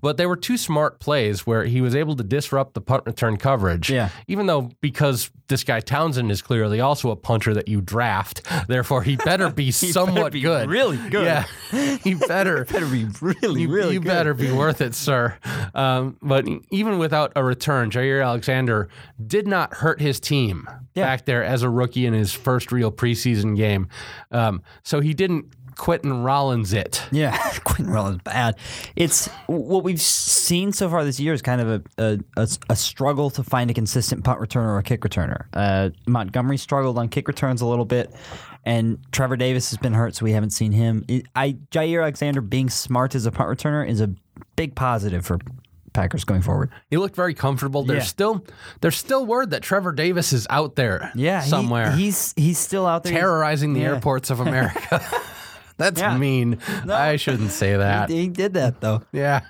[0.00, 3.36] But they were two smart plays where he was able to disrupt the punt return
[3.36, 3.90] coverage.
[3.90, 4.10] Yeah.
[4.28, 9.02] Even though because this guy Townsend is clearly also a punter that you draft, therefore
[9.02, 10.68] he better be somewhat be good.
[10.68, 11.24] really good.
[11.26, 11.96] Yeah.
[12.02, 14.08] he better Better be really, you, really you good.
[14.08, 15.36] better be worth it, sir.
[15.74, 18.88] Um, but even without a return, Jaire Alexander
[19.24, 21.04] did not hurt his team Yeah.
[21.04, 23.88] back there as a rookie in his first real preseason game.
[24.30, 27.02] Um, so he didn't Quinten Rollins it.
[27.12, 28.56] Yeah, Quinten Rollins bad.
[28.96, 33.30] It's what we've seen so far this year is kind of a, a, a, struggle
[33.30, 35.46] to find a consistent punt returner or a kick returner.
[35.52, 38.10] Uh, Montgomery struggled on kick returns a little bit,
[38.64, 41.04] and Trevor Davis has been hurt, so we haven't seen him.
[41.36, 44.10] I Jaire Alexander being smart as a punt returner is a
[44.56, 45.38] big positive for
[45.92, 46.70] Packers going forward.
[46.90, 47.82] He looked very comfortable.
[47.82, 48.04] There's Yeah.
[48.04, 48.44] still
[48.82, 52.86] there's still word that Trevor Davis is out there Yeah, he- somewhere he's he's still
[52.86, 53.12] out there.
[53.12, 53.94] He's- terrorizing the Yeah.
[53.94, 55.00] airports of America.
[55.76, 56.16] That's Yeah.
[56.16, 56.58] mean.
[56.90, 58.08] I shouldn't say that.
[58.10, 59.02] He, he did that though.
[59.12, 59.40] Yeah.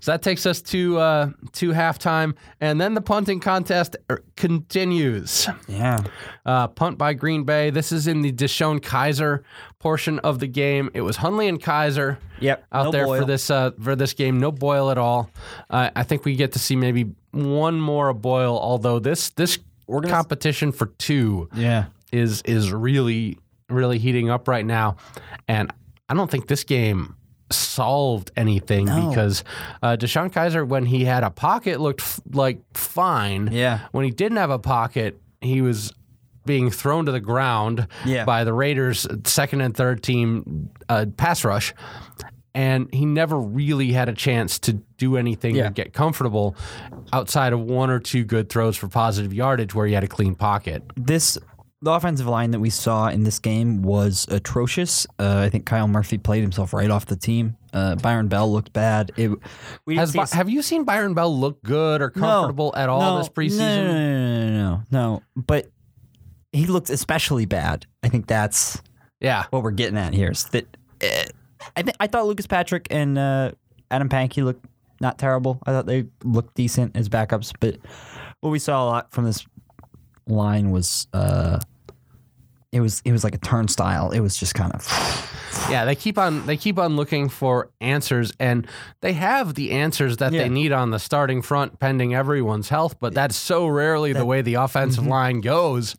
[0.00, 5.48] So that takes us to uh, to halftime, and then the punting contest er, continues.
[5.68, 5.98] Yeah.
[6.46, 7.70] Uh, punt by Green Bay.
[7.70, 9.42] This is in the DeShone Kizer
[9.78, 10.88] portion of the game.
[10.94, 12.64] It was Hundley and Kizer Yep.
[12.72, 13.20] out no there Boyle.
[13.20, 14.38] for this uh, for this game.
[14.40, 15.30] No Boyle at all.
[15.68, 18.58] Uh, I think we get to see maybe one more Boyle.
[18.58, 21.86] Although this this We're competition for two Yeah.
[22.12, 23.38] is is really
[23.68, 24.96] really heating up right now,
[25.46, 25.72] and
[26.08, 27.14] I don't think this game
[27.50, 29.08] solved anything No.
[29.08, 29.44] because
[29.82, 33.48] uh, DeShone Kizer, when he had a pocket, looked f- like fine.
[33.52, 33.80] Yeah.
[33.92, 35.92] When he didn't have a pocket, he was
[36.44, 38.24] being thrown to the ground Yeah.
[38.24, 41.74] by the Raiders' second and third team uh, pass rush.
[42.54, 45.64] And he never really had a chance to do anything Yeah.
[45.64, 46.56] to get comfortable
[47.12, 50.34] outside of one or two good throws for positive yardage where he had a clean
[50.34, 50.82] pocket.
[50.96, 51.38] This
[51.80, 55.06] the offensive line that we saw in this game was atrocious.
[55.18, 57.56] Uh, I think Kyle Murphy played himself right off the team.
[57.72, 59.12] Uh, Byron Bell looked bad.
[59.16, 59.30] It,
[59.86, 62.20] we Has Bi- have you seen Byron Bell look good or No.
[62.22, 63.58] comfortable at all No, this preseason?
[63.58, 65.22] No, no, no, no, no, no.
[65.36, 65.70] But
[66.52, 67.86] he looked especially bad.
[68.02, 68.82] I think that's
[69.20, 69.44] Yeah.
[69.50, 70.32] what we're getting at here.
[70.32, 71.24] Is that uh,
[71.76, 73.52] I think I thought Lucas Patrick and uh,
[73.90, 74.64] Adam Pankey looked
[75.00, 75.60] not terrible.
[75.64, 77.76] I thought they looked decent as backups, but
[78.40, 79.46] what we saw a lot from this
[80.26, 81.58] line was uh,
[82.72, 84.10] it was it was like a turnstile.
[84.10, 84.86] It was just kind of
[85.70, 88.66] Yeah, they keep on they keep on looking for answers and
[89.00, 90.42] they have the answers that Yeah.
[90.44, 94.42] they need on the starting front pending everyone's health, but that's so rarely the way
[94.42, 95.10] the offensive Mm-hmm.
[95.12, 95.96] line goes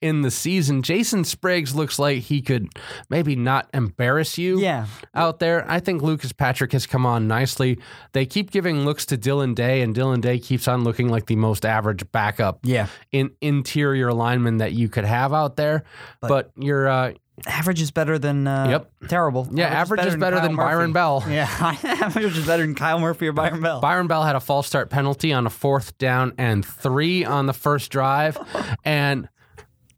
[0.00, 0.82] in the season.
[0.82, 2.68] Jason Spriggs looks like he could
[3.08, 4.86] maybe not embarrass you yeah.
[5.14, 5.64] out there.
[5.70, 7.78] I think Lucas Patrick has come on nicely.
[8.12, 11.36] They keep giving looks to Dillon Day, and Dillon Day keeps on looking like the
[11.36, 12.88] most average backup Yeah.
[13.10, 15.84] in interior lineman that you could have out there.
[16.20, 17.12] But, you're uh,
[17.46, 18.92] Average is better than uh, Yep.
[19.08, 19.48] terrible.
[19.52, 21.24] Yeah, average is better Kyle than Byron Bell.
[21.28, 21.48] Yeah,
[21.82, 23.80] average is better than Kyle Murphy or Byron Bell.
[23.80, 27.52] Byron Bell had a false start penalty on a fourth down and three on the
[27.54, 28.36] first drive,
[28.84, 29.28] and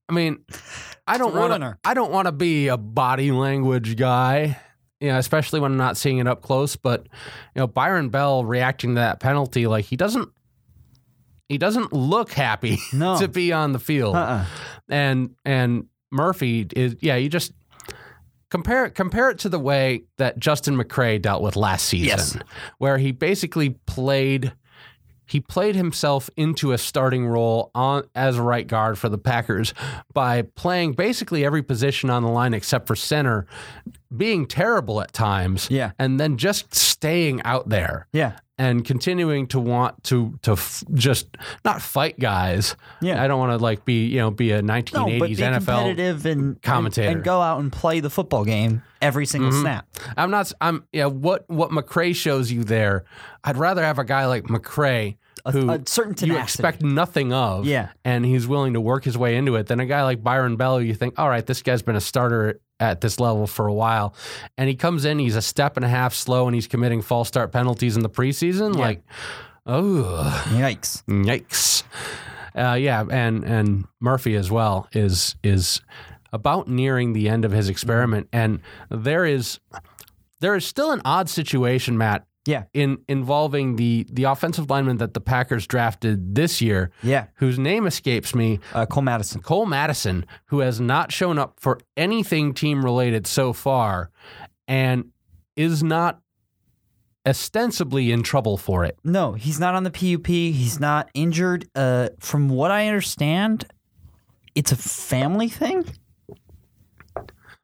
[0.09, 0.45] I mean,
[1.07, 1.77] I don't want to.
[1.85, 4.59] I don't want to be a body language guy,
[5.01, 6.77] you know, especially when I'm not seeing it up close.
[6.77, 7.03] But
[7.55, 10.29] you know, Byron Bell reacting to that penalty, like he doesn't.
[11.49, 13.19] He doesn't look happy No.
[13.21, 14.47] to be on the field, Uh-uh.
[14.89, 17.17] and and Murphy is yeah.
[17.17, 17.53] You just
[18.51, 22.37] compare it compare it to the way that Justin McCray dealt with last season, Yes.
[22.79, 24.53] where he basically played
[25.27, 29.73] he played himself into a starting role on as a right guard for the Packers
[30.13, 33.47] by playing basically every position on the line except for center,
[34.15, 35.93] being terrible at times, Yeah.
[35.99, 38.33] and then just staying out there Yeah.
[38.59, 41.27] and continuing to want to to f- just
[41.65, 42.77] not fight guys.
[43.01, 43.23] Yeah.
[43.23, 45.65] I don't want to like be you know be a 1980s No, but be NFL.
[45.65, 47.09] competitive and commentator.
[47.09, 49.61] and, and go out and play the football game every single Mm-hmm.
[49.61, 49.87] snap.
[50.17, 50.53] I'm not.
[50.61, 51.07] I'm yeah.
[51.07, 53.05] What what McCray shows you there?
[53.45, 55.17] I'd rather have a guy like McCray
[55.53, 57.67] who a certain you expect nothing of.
[57.67, 57.89] Yeah.
[58.05, 59.67] and he's willing to work his way into it.
[59.67, 62.61] Than a guy like Byron Bell, you think, all right, this guy's been a starter
[62.81, 64.15] at this level for a while,
[64.59, 67.29] and he comes in, he's a step and a half slow, and he's committing false
[67.29, 68.75] start penalties in the preseason.
[68.75, 69.03] Like,
[69.67, 71.05] oh, Yikes!
[71.05, 71.83] Yikes.
[72.57, 75.81] Uh, yeah, and and Murphy as well is is
[76.35, 79.61] about nearing the end of his experiment, and there is
[80.41, 85.15] there is still an odd situation, Matt, Yeah, in involving the the offensive lineman that
[85.15, 87.27] the Packers drafted this year, yeah.
[87.37, 89.41] whose name escapes me, Uh, Cole Madison.
[89.43, 94.11] Cole Madison, who has not shown up for anything team related so far,
[94.67, 95.07] and
[95.57, 96.21] is not
[97.27, 98.99] ostensibly in trouble for it.
[99.05, 100.27] No, he's not on the PUP.
[100.27, 101.67] He's not injured.
[101.75, 103.65] Uh, from what I understand,
[104.55, 105.85] it's a family thing.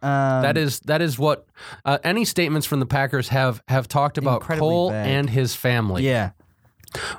[0.02, 1.46] Um, That is that is what
[1.84, 6.30] uh, any statements from the Packers have have talked about Cole and his family, yeah,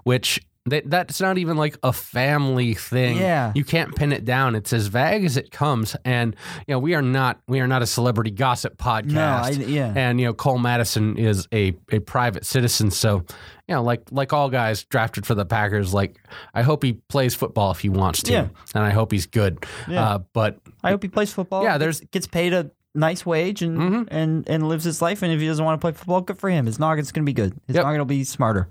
[0.03, 3.17] which they, that's not even like a family thing.
[3.17, 3.51] Yeah.
[3.55, 4.53] you can't pin it down.
[4.55, 6.35] It's as vague as it comes, and
[6.67, 9.05] you know we are not we are not a celebrity gossip podcast.
[9.05, 9.93] No, I- yeah.
[9.95, 13.25] and you know Cole Madison is a a private citizen, so
[13.71, 16.19] you know like like all guys drafted for the Packers, like
[16.53, 18.47] I hope he plays football if he wants to, Yeah.
[18.75, 19.65] and I hope he's good.
[19.87, 20.03] Yeah.
[20.03, 21.63] Uh, but I hope he plays football.
[21.63, 24.03] Yeah, there's- gets paid a nice wage and Mm-hmm.
[24.13, 25.21] and and lives his life.
[25.23, 26.65] And if he doesn't want to play football, good for him.
[26.65, 27.53] His noggin's gonna be good.
[27.65, 27.85] His Yep.
[27.85, 28.67] noggin will be smarter.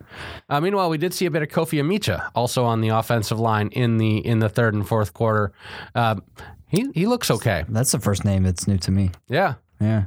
[0.51, 3.69] Uh, meanwhile, we did see a bit of Kofi Amichia also on the offensive line
[3.69, 5.53] in the in the third and fourth quarter.
[5.95, 6.17] Uh,
[6.67, 7.65] he he looks okay.
[7.71, 9.11] That's the first name that's new to me.
[9.29, 9.55] Yeah.
[9.81, 10.05] Yeah.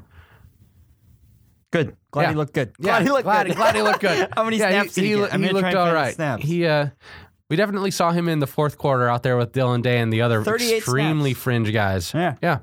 [1.71, 1.95] Good.
[2.13, 2.29] Glad Yeah.
[2.29, 2.71] he looked good.
[2.79, 3.55] Yeah, Glad he looked glad, good.
[3.57, 4.29] glad he looked good.
[4.35, 5.33] How many yeah, snaps he, did he, he, get?
[5.33, 6.13] I'm he looked all right.
[6.13, 6.43] snaps.
[6.43, 6.87] He uh,
[7.49, 10.21] we definitely saw him in the fourth quarter out there with Dillon Day and the
[10.21, 11.43] other extremely snaps.
[11.43, 12.13] fringe guys.
[12.13, 12.35] Yeah.
[12.41, 12.59] yeah,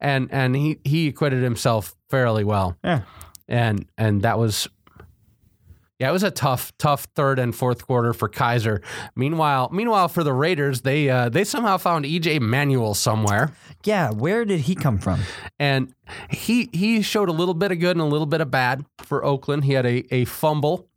[0.00, 2.76] and and he he acquitted himself fairly well.
[2.84, 3.00] Yeah.
[3.48, 4.68] and and that was
[6.00, 8.82] Yeah, it was a tough, tough third and fourth quarter for Kizer.
[9.14, 13.52] Meanwhile, meanwhile for the Raiders, they uh, they somehow found EJ Manuel somewhere,
[13.84, 15.20] Yeah, where did he come from?
[15.58, 15.94] and
[16.30, 19.24] he he showed a little bit of good and a little bit of bad for
[19.24, 19.64] Oakland.
[19.64, 20.88] He had a, a fumble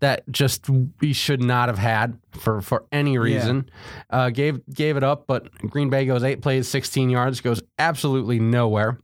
[0.00, 0.68] that just
[1.00, 3.70] he should not have had for for any reason.
[4.10, 8.38] Uh, gave gave it up, but Green Bay goes eight plays, sixteen yards, goes absolutely
[8.40, 8.98] nowhere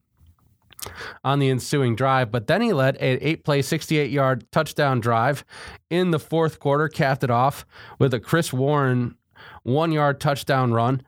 [1.25, 2.31] on the ensuing drive.
[2.31, 5.45] But then he led an eight play, 68 yard touchdown drive
[5.91, 7.67] in the fourth quarter, capped it off
[7.99, 9.17] with a Chris Warren
[9.63, 11.03] one yard touchdown run.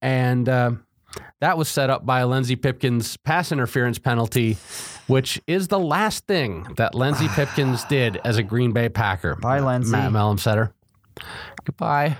[0.00, 0.72] And uh,
[1.40, 4.56] that was set up by a Lenzy Pipkins pass interference penalty,
[5.06, 9.36] which is the last thing that Lenzy Pipkins did as a Green Bay Packer.
[9.36, 9.92] Bye, Lenzy.
[9.92, 10.72] Matt Mellensetter.
[11.64, 12.16] Goodbye.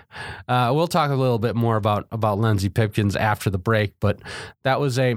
[0.46, 4.20] Uh, we'll talk a little bit more about about Lenzy Pipkins after the break, but
[4.62, 5.16] that was a.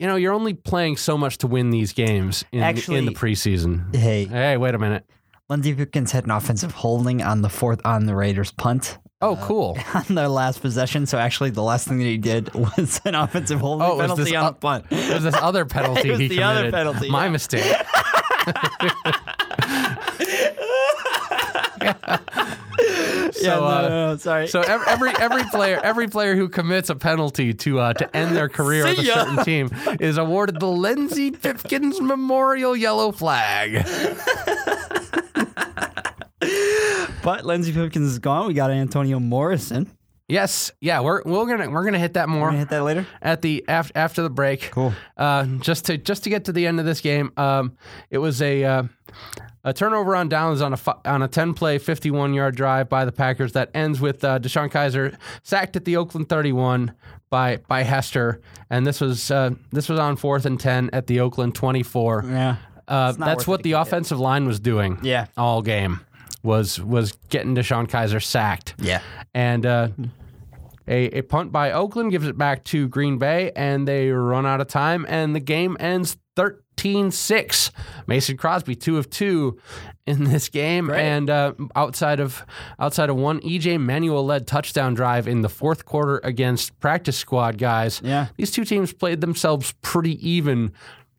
[0.00, 3.12] You know, you're only playing so much to win these games in, Actually- in the
[3.12, 3.94] preseason.
[3.94, 5.04] Hey, Hey, wait a minute.
[5.50, 9.76] Lenzy Pipkins had an offensive holding on the fourth on the Raiders punt Oh, cool.
[9.94, 11.04] on their last possession.
[11.04, 14.34] So actually, the last thing that he did was an offensive holding Oh, penalty this
[14.34, 14.86] on o- the punt.
[14.90, 17.30] It was this other penalty It was he the other penalty, My yeah.
[17.30, 17.76] mistake.
[23.32, 24.48] So, yeah, no, uh, no, no, sorry.
[24.48, 28.36] So ev- every every player every player who commits a penalty to uh, to end
[28.36, 33.86] their career with a certain team is awarded the Lenzy Pipkins Memorial Yellow Flag.
[37.22, 38.46] but Lenzy Pipkins is gone.
[38.48, 39.90] We got Antonio Morrison.
[40.28, 43.04] Yes, yeah, we're we're gonna we're gonna hit that We're more gonna hit that later.
[43.20, 44.70] at the after after the break.
[44.70, 44.94] Cool.
[45.16, 47.76] Uh, just to just to get to the end of this game, um,
[48.10, 48.82] it was a uh,
[49.64, 53.04] a turnover on downs on a on a ten play, fifty one yard drive by
[53.04, 56.94] the Packers that ends with uh, DeShone Kizer sacked at the Oakland thirty one
[57.28, 61.20] by by Hester, and this was uh, this was on fourth and ten at the
[61.20, 62.24] Oakland twenty four.
[62.26, 62.56] Yeah.
[62.88, 64.98] Uh, that's what the offensive line was doing.
[65.02, 65.26] Yeah.
[65.36, 66.00] all game
[66.42, 68.74] was was getting DeShone Kizer sacked.
[68.78, 69.00] Yeah.
[69.32, 69.88] And uh,
[70.88, 74.60] a, a punt by Oakland gives it back to Green Bay, and they run out
[74.60, 77.70] of time, and the game ends 13 6.
[78.06, 79.58] Mason Crosby, two of two
[80.06, 80.86] in this game.
[80.86, 81.00] Great.
[81.00, 82.44] And uh, outside of
[82.78, 87.58] outside of one EJ Manuel led touchdown drive in the fourth quarter against practice squad
[87.58, 88.28] guys, Yeah.
[88.36, 90.72] these two teams played themselves pretty even.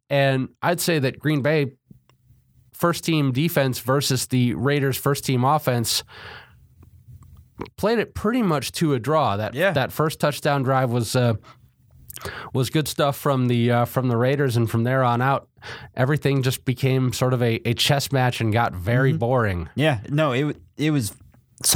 [0.10, 1.74] And I'd say that Green Bay
[2.74, 6.04] first team defense versus the Raiders first team offense
[7.78, 9.38] played it pretty much to a draw.
[9.38, 9.72] That Yeah.
[9.72, 11.36] that first touchdown drive was uh,
[12.54, 15.48] was good stuff from the uh, from the Raiders, and from there on out,
[15.96, 19.70] everything just became sort of a, a chess match and got very boring.
[19.76, 20.00] Yeah.
[20.10, 21.14] No, it it was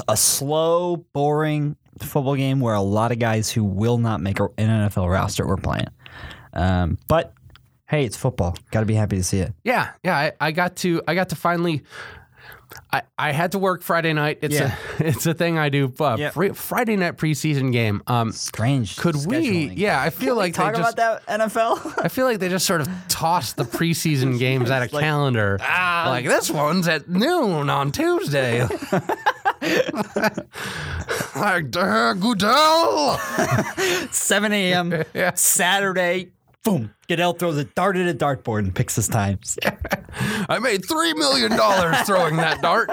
[0.07, 4.49] a slow, boring football game where a lot of guys who will not make an
[4.57, 5.87] NFL roster were playing.
[6.53, 7.33] Um, but
[7.87, 8.57] hey, it's football.
[8.71, 9.53] Got to be happy to see it.
[9.63, 10.17] Yeah, yeah.
[10.17, 11.83] I, I got to I got to finally.
[12.93, 14.39] I, I had to work Friday night.
[14.41, 14.75] It's Yeah.
[14.99, 15.91] a it's a thing I do.
[15.99, 16.33] Uh, Yep.
[16.33, 18.01] fri- Friday night preseason game.
[18.07, 18.95] Um, Strange.
[18.97, 19.67] could we?
[19.69, 22.03] Yeah, I feel Can we like talk they just, about that NFL.
[22.03, 25.57] I feel like they just sort of toss the preseason games out of calendar.
[25.61, 26.05] Ah.
[26.09, 28.61] like this one's at noon on Tuesday.
[31.35, 33.17] like uh, Goodell.
[34.11, 35.03] 7 a.m.
[35.13, 35.33] Yeah.
[35.35, 36.31] Saturday.
[36.65, 36.93] Boom.
[37.07, 39.57] Goodell throws a dart at a dartboard and picks his times.
[40.49, 42.89] I made three million dollars throwing that dart.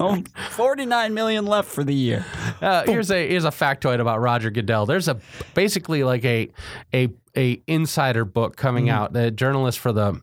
[0.00, 2.24] Oh, 49 million left for the year.
[2.60, 4.86] Uh, here's a here's a factoid about Roger Goodell.
[4.86, 5.20] There's a
[5.54, 6.50] basically like a
[6.92, 9.12] a a insider book coming out.
[9.12, 10.20] The journalist for the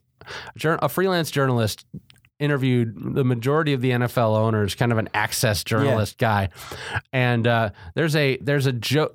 [0.64, 1.86] a freelance journalist
[2.38, 6.48] interviewed the majority of the NFL owners, kind of an access journalist guy,
[7.12, 9.14] and uh, there's a there's a joke.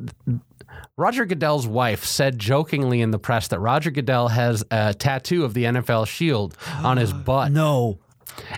[0.98, 5.54] Roger Goodell's wife said jokingly in the press that Roger Goodell has a tattoo of
[5.54, 7.52] the NFL shield on his butt.
[7.52, 8.00] No.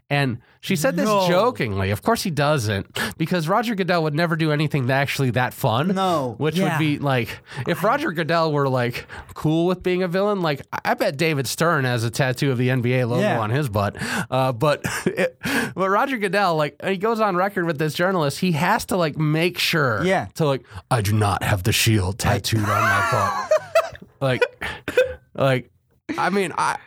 [0.10, 1.28] And she said this No.
[1.28, 1.92] jokingly.
[1.92, 5.90] Of course he doesn't, because Roger Goodell would never do anything actually that fun.
[5.96, 6.36] No.
[6.38, 6.70] Which Yeah.
[6.74, 9.06] would be like if Roger Goodell were like
[9.36, 12.58] cool with being a villain, like I- I bet David Stern has a tattoo of
[12.58, 13.40] the NBA logo Yeah.
[13.40, 13.96] on his butt.
[14.30, 15.38] Uh, but it,
[15.76, 19.18] but Roger Goodell, like he goes on record with this journalist, he has to like
[19.18, 20.28] make sure Yeah.
[20.36, 24.00] to like I do not have the shield tattooed on my butt.
[24.20, 24.42] like
[25.36, 25.72] like
[26.18, 26.78] I mean, I, I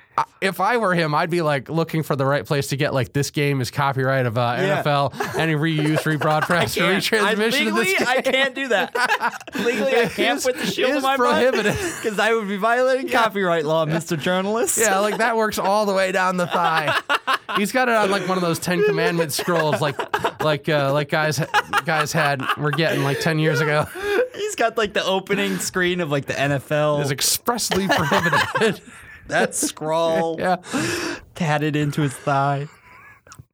[0.40, 3.12] if I were him, I'd be like looking for the right place to get like
[3.12, 4.82] this game is copyright of uh, Yeah.
[4.82, 8.06] NFL, any reuse, rebroadcast, or retransmission of this legally, game.
[8.08, 8.94] I can't do that.
[9.64, 11.74] legally, I can't is- put the shield in my prohibited.
[12.02, 14.18] because I would be violating copyright law, Mr.
[14.18, 14.78] Journalist.
[14.78, 16.94] Yeah, like that works all the way down the thigh.
[17.56, 19.96] He's got it on like one of those Ten Commandments scrolls, like
[20.42, 21.40] like uh, like guys
[21.84, 23.86] guys had were getting like ten years ago.
[24.34, 27.02] He's got like the opening screen of like the NFL.
[27.02, 28.80] Is expressly prohibited.
[29.32, 30.56] That scroll yeah.
[31.34, 32.68] tatted into his thigh.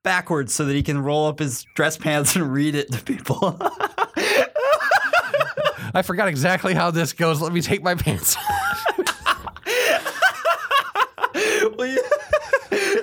[0.03, 3.57] backwards so that he can roll up his dress pants and read it to people.
[5.95, 7.41] I forgot exactly how this goes.
[7.41, 8.37] Let me take my pants.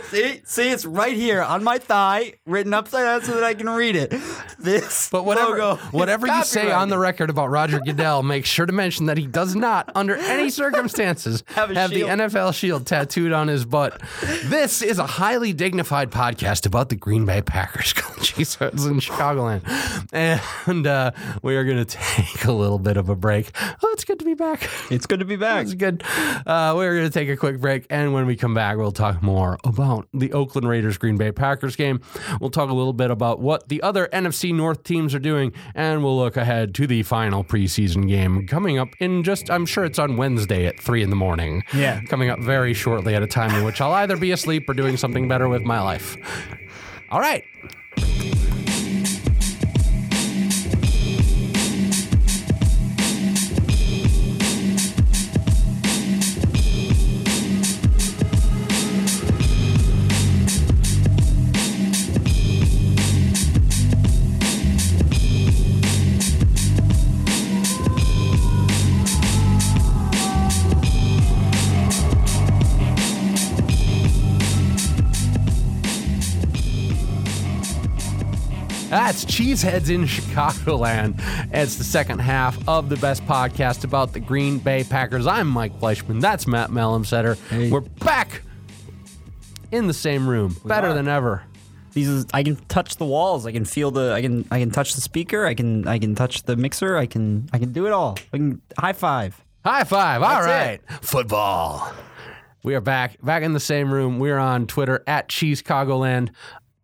[0.09, 3.69] see, see, it's right here on my thigh, written upside down so that I can
[3.69, 4.13] read it.
[4.65, 8.65] This But whatever, logo whatever you say on the record about Roger Goodell, make sure
[8.65, 12.01] to mention that he does not, under any circumstances, Have have, the.
[12.01, 14.01] NFL shield tattooed on his butt.
[14.45, 17.93] This is a highly dignified podcast about the Green Bay Packers.
[18.37, 19.61] It's in Chicagoland,
[20.11, 21.11] and uh,
[21.41, 23.51] we are going to take a little bit of a break.
[23.61, 24.67] Oh, it's good to be back.
[24.89, 25.63] It's good to be back.
[25.63, 26.03] It's good.
[26.45, 29.21] Uh, we're going to take a quick break, and when we come back, we'll talk
[29.21, 32.01] more about the Oakland Raiders Green Bay Packers game.
[32.41, 36.03] We'll talk a little bit about what the other NFC North teams are doing, and
[36.03, 39.99] we'll look ahead to the final preseason game coming up in just, I'm sure it's
[39.99, 41.63] on Wednesday at 3 in the morning.
[41.73, 42.01] Yeah.
[42.03, 44.97] Coming up very shortly at a time in which I'll either be asleep or doing
[44.97, 46.17] something better with my life.
[47.09, 47.43] All right.
[79.25, 81.15] Cheeseheads in Chicagoland.
[81.53, 85.27] It's the second half of the best podcast about the Green Bay Packers.
[85.27, 86.21] I'm Mike Fleischman.
[86.21, 87.37] That's Matt Mellensetter.
[87.49, 87.71] Hey.
[87.71, 88.41] We're back
[89.71, 90.93] in the same room, better are.
[90.93, 91.43] than ever.
[91.93, 93.45] These is, I can touch the walls.
[93.45, 94.11] I can feel the.
[94.11, 94.45] I can.
[94.51, 95.45] I can touch the speaker.
[95.45, 95.87] I can.
[95.87, 96.97] I can touch the mixer.
[96.97, 97.49] I can.
[97.53, 98.17] I can do it all.
[98.33, 99.41] I can high five.
[99.63, 100.21] High five.
[100.21, 100.81] All That's right.
[101.01, 101.93] Football.
[102.63, 104.17] We are back, back in the same room.
[104.17, 106.31] We're on Twitter at Cheesecagoland.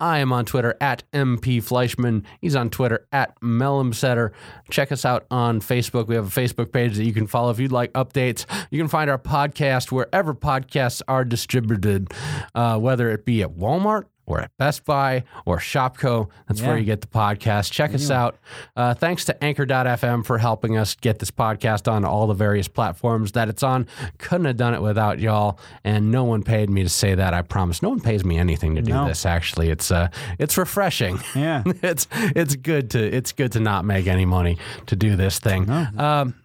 [0.01, 2.25] I am on Twitter at MP Fleischman.
[2.41, 4.31] He's on Twitter at Melumsetter.
[4.71, 6.07] Check us out on Facebook.
[6.07, 8.45] We have a Facebook page that you can follow if you'd like updates.
[8.71, 12.11] You can find our podcast wherever podcasts are distributed,
[12.55, 16.29] uh, whether it be at Walmart or at Best Buy or ShopKo.
[16.47, 17.71] That's where you get the podcast.
[17.71, 18.37] Check us out.
[18.75, 23.31] Uh, thanks to Anchor.fm for helping us get this podcast on all the various platforms
[23.33, 23.87] that it's on.
[24.17, 27.33] Couldn't have done it without y'all, and no one paid me to say that.
[27.33, 27.81] I promise.
[27.81, 29.07] No one pays me anything to do No.
[29.07, 29.25] this.
[29.25, 30.07] Actually, it's uh,
[30.39, 31.19] it's refreshing.
[31.35, 31.63] Yeah.
[31.81, 34.57] it's it's good to it's good to not make any money
[34.87, 35.69] to do this thing.
[35.69, 36.35] Um,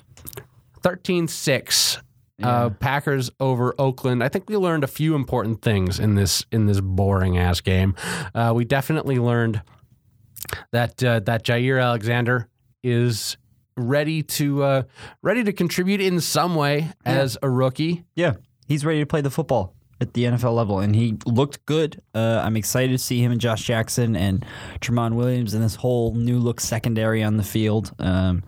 [2.40, 2.44] 13-6.
[2.46, 4.22] Uh, Packers over Oakland.
[4.22, 7.94] I think we learned a few important things in this in this boring ass game.
[8.34, 9.62] Uh, we definitely learned
[10.72, 12.48] that uh, that Jaire Alexander
[12.82, 13.36] is
[13.76, 14.82] ready to uh,
[15.22, 18.04] ready to contribute in some way as a rookie.
[18.14, 18.34] Yeah.
[18.66, 22.02] He's ready to play the football at the NFL level, and he looked good.
[22.14, 24.44] Uh, I'm excited to see him and Josh Jackson and
[24.80, 27.92] Tramon Williams and this whole new look secondary on the field.
[27.98, 28.42] Um,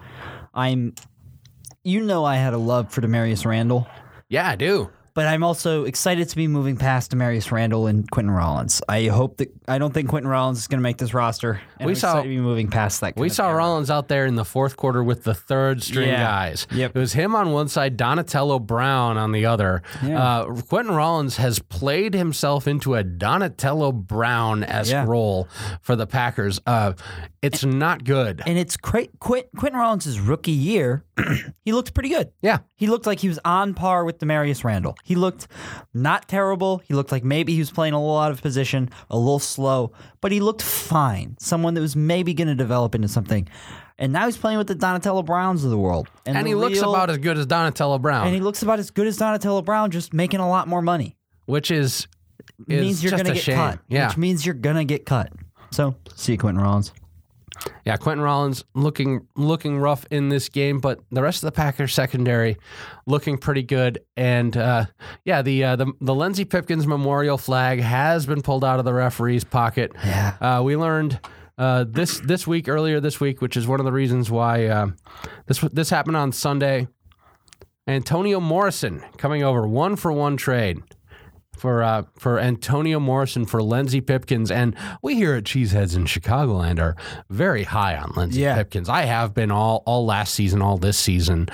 [0.52, 0.94] I'm,
[1.88, 3.88] you know, I had a love for Damarious Randall.
[4.28, 4.90] Yeah, I do.
[5.18, 8.80] But I'm also excited to be moving past Damarious Randall and Quinten Rollins.
[8.88, 11.60] I hope that I don't think Quinten Rollins is going to make this roster.
[11.80, 13.16] And We I'm saw- to be moving past that.
[13.16, 13.56] We saw era.
[13.56, 16.22] Rollins out there in the fourth quarter with the third string Yeah.
[16.22, 16.68] guys.
[16.70, 16.92] Yep.
[16.94, 19.82] It was him on one side, Donatello Brown on the other.
[20.04, 20.22] Yeah.
[20.22, 25.04] Uh, Quinten Rollins has played himself into a Donatello Brown esque Yeah.
[25.04, 25.48] role
[25.80, 26.60] for the Packers.
[26.64, 26.92] Uh,
[27.42, 28.40] it's not good.
[28.46, 31.04] And it's cra- Quint- Quinten Rollins' rookie year.
[31.64, 32.30] he looked pretty good.
[32.40, 32.58] Yeah.
[32.76, 34.96] He looked like he was on par with Damarious Randall.
[35.08, 35.48] He looked
[35.94, 36.82] not terrible.
[36.86, 39.92] He looked like maybe he was playing a little out of position, a little slow,
[40.20, 41.34] but he looked fine.
[41.40, 43.48] Someone that was maybe going to develop into something.
[43.98, 46.08] And now he's playing with the Donatello Browns of the world.
[46.26, 48.78] And the he looks real- about as good as Donatello Brown, and he looks about
[48.78, 51.16] as good as Donatello Brown, just making a lot more money.
[51.46, 52.06] which is,
[52.68, 53.56] is means you're going a to get shame.
[53.56, 53.78] cut.
[53.88, 54.08] Yeah.
[54.08, 55.32] Which means you're going to get cut.
[55.70, 56.92] So, see you, Quinten Rollins.
[57.84, 61.92] Yeah, Quinten Rollins looking looking rough in this game, but the rest of the Packers
[61.92, 62.56] secondary
[63.06, 64.00] looking pretty good.
[64.16, 64.86] And uh,
[65.24, 68.92] yeah, the uh, the the Lenzy Pipkins memorial flag has been pulled out of the
[68.92, 69.92] referee's pocket.
[70.04, 70.36] Yeah.
[70.40, 71.20] Uh, we learned
[71.56, 74.88] uh, this this week earlier this week, which is one of the reasons why uh,
[75.46, 76.88] this this happened on Sunday.
[77.86, 80.82] Antonio Morrison coming over one for one trade
[81.58, 86.80] for uh, for Antonio Morrison for Lenzy Pipkins, and we here at Cheeseheads in Chicagoland
[86.80, 86.96] are
[87.30, 88.56] very high on Lenzy Yeah.
[88.56, 88.88] Pipkins.
[88.88, 91.48] I have been all all last season, all this season,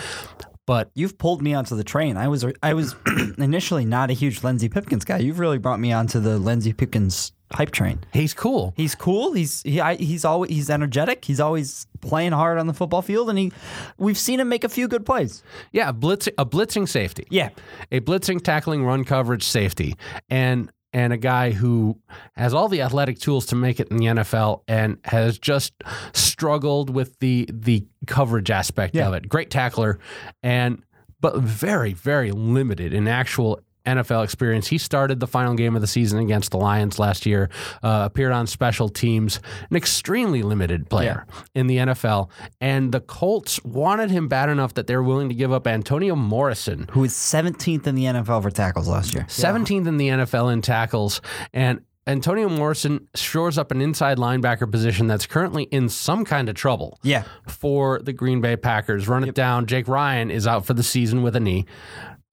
[0.67, 2.17] but You've pulled me onto the train.
[2.17, 2.97] I was I was
[3.39, 5.19] initially not a huge Lenzy Pipkins guy.
[5.19, 8.01] You've really brought me onto the Lenzy Pipkins hype train.
[8.13, 8.73] he's cool.
[8.77, 9.33] He's cool.
[9.33, 11.25] He's he, I, he's always he's energetic.
[11.25, 13.53] He's always playing hard on the football field, and he
[13.99, 15.43] we've seen him make a few good plays.
[15.73, 17.27] Yeah, blitzing a blitzing safety.
[17.31, 17.51] Yeah,
[17.93, 19.95] a blitzing, tackling, run coverage safety,
[20.29, 21.99] and and a guy who
[22.37, 25.73] has all the athletic tools to make it in the NFL and has just
[26.13, 29.09] struggled with the the coverage aspect Yeah.
[29.09, 29.29] of it.
[29.29, 29.99] Great tackler
[30.43, 30.83] and
[31.21, 34.67] but very very limited in actual NFL experience.
[34.69, 37.51] He started the final game of the season against the Lions last year,
[37.83, 42.31] uh, appeared on special teams, an extremely limited player in the NFL.
[42.61, 46.17] And the Colts wanted him bad enough that they were willing to give up Antonio
[46.17, 49.25] Morrison, Who was 17th in the NFL for tackles last year.
[49.29, 51.21] 17th in the NFL in tackles.
[51.53, 56.55] And Antonio Morrison shores up an inside linebacker position that's currently in some kind of
[56.55, 57.23] trouble Yeah.
[57.49, 59.09] for the Green Bay Packers.
[59.09, 59.65] Run it down.
[59.65, 61.65] Jake Ryan is out for the season with a knee.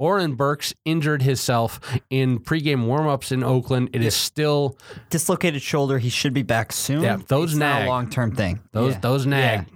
[0.01, 1.79] Oren Burks injured himself
[2.09, 3.91] in pregame warmups in Oakland.
[3.93, 4.75] It is still
[5.11, 5.99] Dislocated shoulder.
[5.99, 7.03] He should be back soon.
[7.03, 7.87] Yeah, those it's nag.
[7.87, 8.59] long term thing.
[8.71, 8.99] those yeah.
[8.99, 9.67] those nag.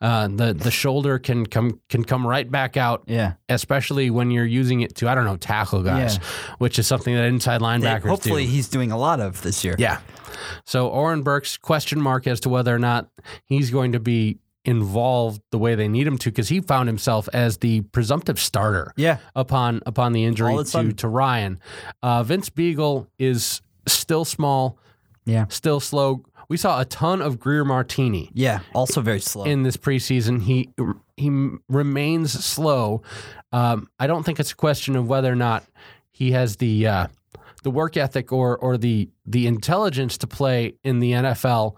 [0.00, 3.32] Uh, the the shoulder can come can come right back out, Yeah.
[3.48, 6.22] especially when you're using it to I don't know tackle guys, Yeah.
[6.58, 8.52] which is something that inside linebackers hopefully do.
[8.52, 9.74] he's doing a lot of this year.
[9.78, 9.98] Yeah.
[10.66, 13.08] So Oren Burks question mark as to whether or not
[13.46, 17.28] he's going to be involved the way they need him to because he found himself
[17.32, 19.18] as the presumptive starter Yeah.
[19.36, 20.94] upon upon the injury All of a to sudden.
[20.96, 21.60] to Ryan.
[22.02, 24.78] Uh, Vince Biegel is still small,
[25.26, 25.46] Yeah.
[25.48, 26.22] still slow.
[26.48, 28.60] We saw a ton of Greer Martini Yeah.
[28.74, 29.44] Also very slow.
[29.44, 30.42] in this preseason.
[30.42, 30.70] He
[31.16, 31.30] he
[31.68, 33.02] remains slow.
[33.52, 35.64] Um, I don't think it's a question of whether or not
[36.10, 37.06] he has the uh,
[37.62, 41.76] the work ethic or or the the intelligence to play in the NFL,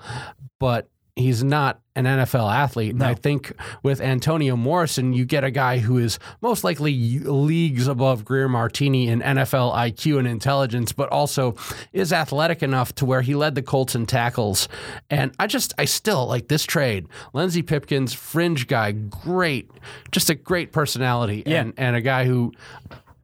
[0.58, 2.92] but he's not an NFL athlete.
[2.92, 3.52] And I think
[3.82, 9.08] with Antonio Morrison, you get a guy who is most likely leagues above Greer Martini
[9.08, 11.56] in NFL IQ and intelligence, but also
[11.94, 14.68] is athletic enough to where he led the Colts in tackles.
[15.08, 17.06] And I just, I still like this trade.
[17.32, 19.70] Lenzy Pipkins, fringe guy, great,
[20.12, 21.62] just a great personality, Yeah.
[21.62, 22.52] and and a guy who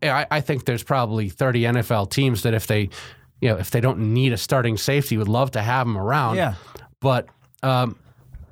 [0.03, 2.89] I, I think there's probably 30 NFL teams that if they,
[3.43, 6.37] you know, if they don't need a starting safety, would love to have him around.
[6.37, 6.55] Yeah.
[7.01, 7.29] But
[7.63, 7.97] um,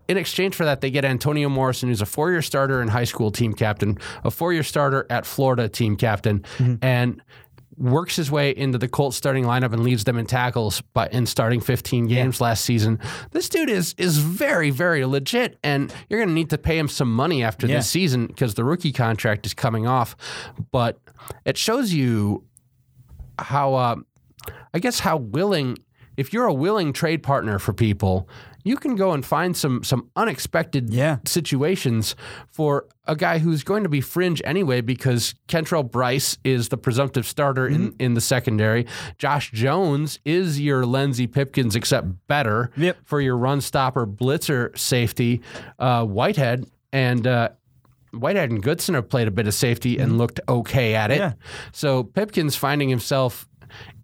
[0.08, 3.30] in exchange for that, they get Antonio Morrison, who's a four-year starter and high school
[3.30, 6.44] team captain, a four-year starter at Florida team captain,
[6.82, 7.22] and
[7.76, 11.24] works his way into the Colts starting lineup and leads them in tackles by in
[11.24, 12.98] starting 15 games last season.
[13.30, 16.88] This dude is is very very legit and you're going to need to pay him
[16.88, 17.76] some money after Yeah.
[17.76, 20.14] this season because the rookie contract is coming off.
[20.72, 20.98] But
[21.46, 22.44] it shows you
[23.38, 23.96] how uh,
[24.74, 25.78] I guess how willing
[26.18, 28.28] if you're a willing trade partner for people,
[28.64, 31.18] you can go and find some some unexpected Yeah.
[31.26, 32.14] situations
[32.48, 37.26] for a guy who's going to be fringe anyway because Kentrell Brice is the presumptive
[37.26, 38.86] starter in, in the secondary.
[39.18, 42.98] Josh Jones is your Lenzy Pipkins except better Yep.
[43.04, 45.40] for your run stopper blitzer safety.
[45.78, 47.48] Uh, Whitehead and uh,
[48.12, 51.18] Whitehead and Goodson have played a bit of safety and looked okay at it.
[51.18, 51.32] Yeah.
[51.72, 53.48] So Pipkins finding himself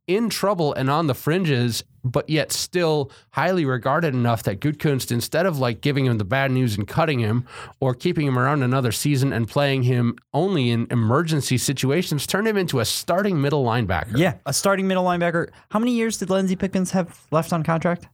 [0.06, 1.82] in trouble and on the fringes,
[2.12, 6.50] but yet still highly regarded enough that Gutkunst, instead of like giving him the bad
[6.50, 7.46] news and cutting him
[7.80, 12.56] or keeping him around another season and playing him only in emergency situations, turned him
[12.56, 14.16] into a starting middle linebacker.
[14.16, 14.34] Yeah.
[14.46, 15.48] A starting middle linebacker.
[15.70, 18.06] How many years did Lenzy Pickens have left on contract?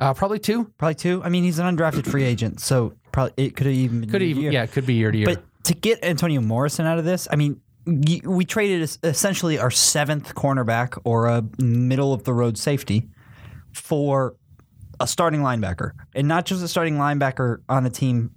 [0.00, 0.70] Uh, probably two.
[0.78, 1.22] Probably two.
[1.24, 4.22] I mean, he's an undrafted free agent, so probably it could have even been Could
[4.22, 4.52] even year.
[4.52, 5.26] yeah, it could be year to year.
[5.26, 10.34] But to get Antonio Morrison out of this, I mean, we traded essentially our seventh
[10.34, 13.08] cornerback or a middle of the road safety
[13.72, 14.36] for
[15.00, 18.30] a starting linebacker, and not just a starting linebacker on a team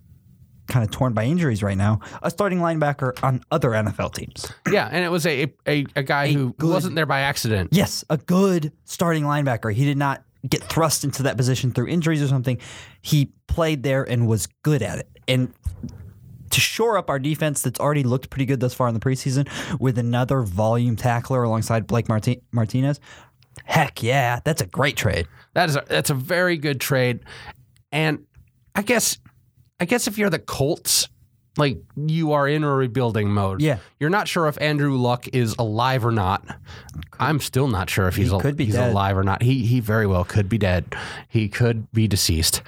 [0.67, 4.51] kind of torn by injuries right now, a starting linebacker on other NFL teams.
[4.71, 7.69] yeah, and it was a a, a guy who good- wasn't there by accident.
[7.73, 9.73] Yes, a good starting linebacker.
[9.73, 12.57] He did not get thrust into that position through injuries or something.
[13.01, 15.07] He played there and was good at it.
[15.27, 15.53] And
[16.49, 19.47] to shore up our defense that's already looked pretty good thus far in the preseason
[19.79, 22.99] with another volume tackler alongside Blake Marti- Martinez,
[23.65, 25.27] heck yeah, that's a great trade.
[25.53, 27.19] That is a, that's a very good trade,
[27.91, 28.25] and
[28.75, 29.17] I guess
[29.79, 31.07] I guess if you're the Colts,
[31.57, 33.61] like you are in a rebuilding mode.
[33.61, 33.79] Yeah.
[33.99, 36.45] you're not sure if Andrew Luck is alive or not.
[37.19, 38.91] I'm still not sure if he's He al- could be he's dead.
[38.91, 39.41] alive or not.
[39.43, 40.95] He he very well could be dead.
[41.27, 42.61] He could be deceased,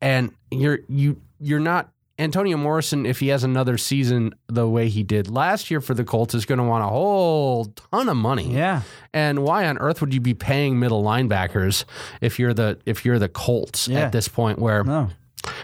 [0.00, 1.90] and you're you you're not.
[2.20, 6.04] Antonio Morrison, if he has another season the way he did last year for the
[6.04, 8.52] Colts, is going to want a whole ton of money.
[8.54, 8.82] Yeah.
[9.14, 11.84] And why on earth would you be paying middle linebackers
[12.20, 14.00] if you're the if you're the Colts Yeah.
[14.00, 15.08] at this point where No.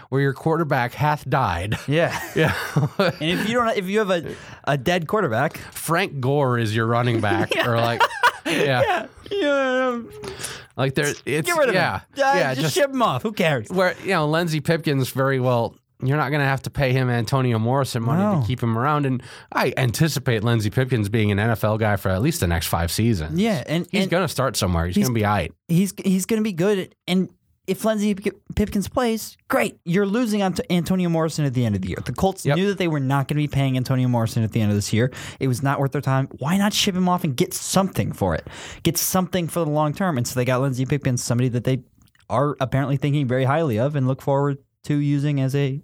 [0.09, 1.77] where your quarterback hath died?
[1.87, 2.19] Yeah.
[2.35, 2.53] Yeah.
[2.97, 6.87] and if you don't, if you have a, a dead quarterback, Frank Gore is your
[6.87, 8.01] running back, or like,
[8.47, 10.01] yeah, yeah,
[10.75, 12.05] like there, it's get rid of yeah, him.
[12.17, 13.21] Uh, yeah, just, just ship him off.
[13.23, 13.69] Who cares?
[13.69, 17.09] where you know Lenzy Pipkins very well you're not going to have to pay him
[17.09, 18.41] Antonio Morrison money No.
[18.41, 19.05] to keep him around.
[19.05, 22.91] And I anticipate Lenzy Pipkins being an NFL guy for at least the next five
[22.91, 23.39] seasons.
[23.39, 24.85] Yeah, and, He's going to start somewhere.
[24.87, 25.51] He's, he's- going to be all right.
[25.67, 26.93] he's he's going to be good.
[27.07, 27.29] And
[27.65, 28.15] if Lenzy
[28.55, 29.77] Pipkins plays, great.
[29.83, 31.97] You're losing on Antonio Morrison at the end of the year.
[32.05, 32.55] The Colts Yep.
[32.55, 34.77] knew that they were not going to be paying Antonio Morrison at the end of
[34.77, 35.11] this year.
[35.41, 36.29] It was not worth their time.
[36.39, 38.47] Why not ship him off and get something for it?
[38.83, 40.17] Get something for the long term.
[40.17, 41.81] And so they got Lenzy Pipkins, somebody that they
[42.29, 45.81] are apparently thinking very highly of and look forward to using as a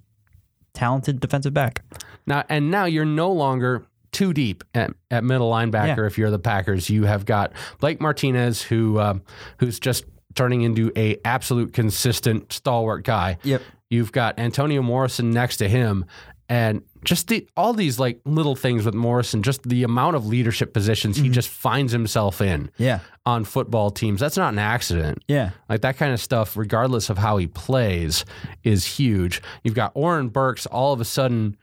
[0.73, 1.83] talented defensive back.
[2.25, 5.97] Now and now you're no longer too deep at, at middle linebacker.
[5.97, 6.05] Yeah.
[6.05, 9.23] If you're the Packers, you have got Blake Martinez, who um,
[9.57, 10.05] who's just
[10.35, 13.37] turning into a absolute consistent stalwart guy.
[13.43, 13.61] Yep.
[13.89, 16.05] You've got Antonio Morrison next to him,
[16.53, 19.41] and just the, all these like little things with Morrison.
[19.41, 21.31] Just the amount of leadership positions he mm-hmm.
[21.31, 22.99] just finds himself in Yeah.
[23.25, 24.19] on football teams.
[24.19, 25.23] That's not an accident.
[25.27, 25.49] Yeah.
[25.67, 28.23] Like that kind of stuff, regardless of how he plays,
[28.63, 29.41] is huge.
[29.63, 31.57] You've got Oren Burks all of a sudden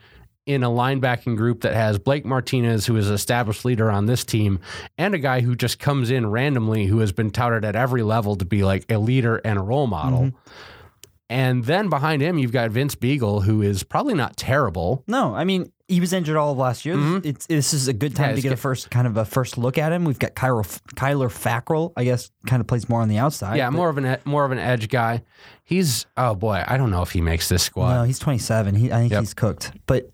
[0.44, 4.24] in a linebacking group that has Blake Martinez, who is an established leader on this
[4.24, 4.58] team,
[4.98, 8.34] and a guy who just comes in randomly who has been touted at every level
[8.34, 10.22] to be like a leader and a role model.
[10.22, 10.50] Mm-hmm.
[11.30, 15.04] And then behind him, you've got Vince Biegel, who is probably not terrible.
[15.06, 16.96] No, I mean he was injured all of last year.
[17.24, 18.30] It's this is a good time Mm-hmm.
[18.30, 20.04] Yeah, to get a first kind of a first look at him.
[20.04, 20.64] We've got Kyler,
[20.96, 23.56] Kyler Fackrell, I guess, kind of plays more on the outside.
[23.56, 25.22] Yeah, but- more of an more of an edge guy.
[25.64, 27.94] He's oh boy, I don't know if he makes this squad.
[27.94, 28.74] No, he's 27.
[28.74, 29.20] He, I think Yep.
[29.20, 29.72] he's cooked.
[29.86, 30.10] But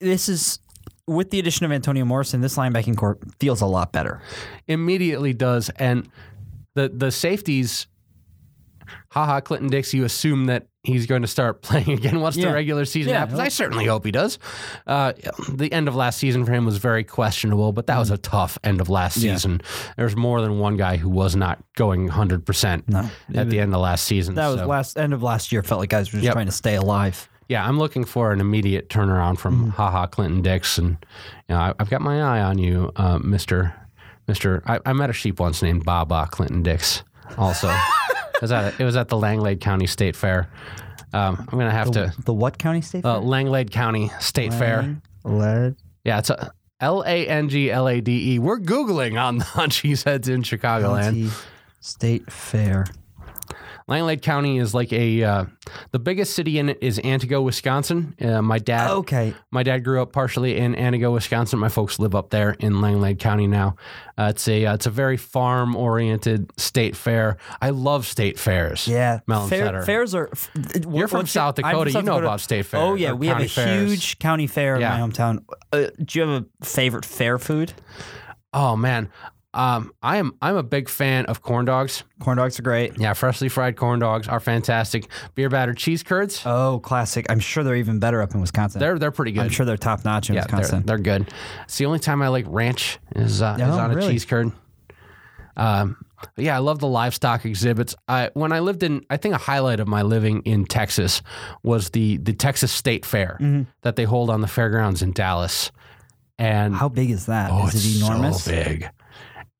[0.00, 0.58] this is
[1.06, 4.20] with the addition of Antonio Morrison, this linebacking core feels a lot better.
[4.68, 5.70] immediately does.
[5.70, 6.08] And
[6.74, 7.86] the the safeties,
[9.12, 12.48] Ha Ha Clinton-Dix, you assume that he's going to start playing again once Yeah.
[12.48, 13.38] the regular season Yeah, happens.
[13.40, 14.38] I certainly hope he does.
[14.86, 15.12] Uh,
[15.52, 18.58] the end of last season for him was very questionable, but that was a tough
[18.64, 19.22] end of last Mm.
[19.24, 19.34] Yeah.
[19.34, 19.60] season.
[19.96, 23.80] There's more than one guy who was not going 100% No, at the end of
[23.80, 24.34] last season.
[24.36, 25.62] that was last end of last year.
[25.62, 26.32] Felt like guys were just Yep.
[26.32, 27.28] trying to stay alive.
[27.48, 29.70] yeah, I'm looking for an immediate turnaround from Mm-hmm.
[29.70, 30.96] Ha Ha Clinton-Dix, and
[31.48, 33.74] you know, I, I've got my eye on you, uh, Mister.
[34.26, 37.02] Mister, I, I met a sheep once named Baba Clinton Dix.
[37.36, 37.68] Also,
[38.42, 40.48] was at it was at the Langlade County State Fair.
[41.14, 43.02] Um, I'm gonna have to The what county state?
[43.02, 43.12] Fair?
[43.12, 45.00] uh, Langlade County State Fair.
[45.24, 45.76] Lead.
[46.04, 48.38] Yeah, it's a L A N G L A D E.
[48.38, 51.02] We're googling on on Cheeseheads in Chicagoland.
[51.04, 51.30] County
[51.80, 52.86] State Fair.
[53.88, 55.44] Langlade County is like a uh,
[55.90, 58.14] the biggest city in it is Antigo, Wisconsin.
[58.20, 59.34] Uh, my dad Okay.
[59.50, 61.58] My dad grew up partially in Antigo, Wisconsin.
[61.58, 63.76] My folks live up there in Langlade County now.
[64.18, 67.36] Uh, it's a uh, it's a very farm oriented state fair.
[67.60, 68.86] I love state fairs.
[68.86, 69.20] Yeah.
[69.26, 70.28] Melon Fair, fairs are.
[70.32, 70.50] f-
[70.90, 71.90] You're from South from Dakota.
[71.90, 72.82] You South know about state fairs.
[72.82, 73.12] Oh, yeah.
[73.12, 73.90] We have a fairs.
[73.90, 74.94] huge county fair Yeah.
[74.94, 75.44] in my hometown.
[75.72, 77.72] Uh, do you have a favorite fair food?
[78.54, 79.08] Oh man,
[79.54, 82.04] um, I am I'm a big fan of corn dogs.
[82.20, 82.98] Corn dogs are great.
[82.98, 85.08] Yeah, freshly fried corn dogs are fantastic.
[85.34, 86.42] Beer battered cheese curds.
[86.46, 87.26] Oh, classic.
[87.28, 88.78] I'm sure they're even better up in Wisconsin.
[88.80, 89.42] They're they're pretty good.
[89.44, 90.86] I'm sure they're top notch in yeah, they're, Wisconsin.
[90.86, 91.32] they're good.
[91.64, 94.52] It's the only time I like ranch is uh, is Oh, on a cheese curd.
[95.56, 95.96] Um,
[96.36, 97.94] yeah, I love the livestock exhibits.
[98.08, 101.20] I when I lived in, I think a highlight of my living in Texas
[101.62, 103.62] was the the Texas State Fair Mm-hmm.
[103.82, 105.70] that they hold on the fairgrounds in Dallas.
[106.38, 107.50] And How big is that?
[107.52, 108.44] oh, Is it's it enormous?
[108.44, 108.88] so big.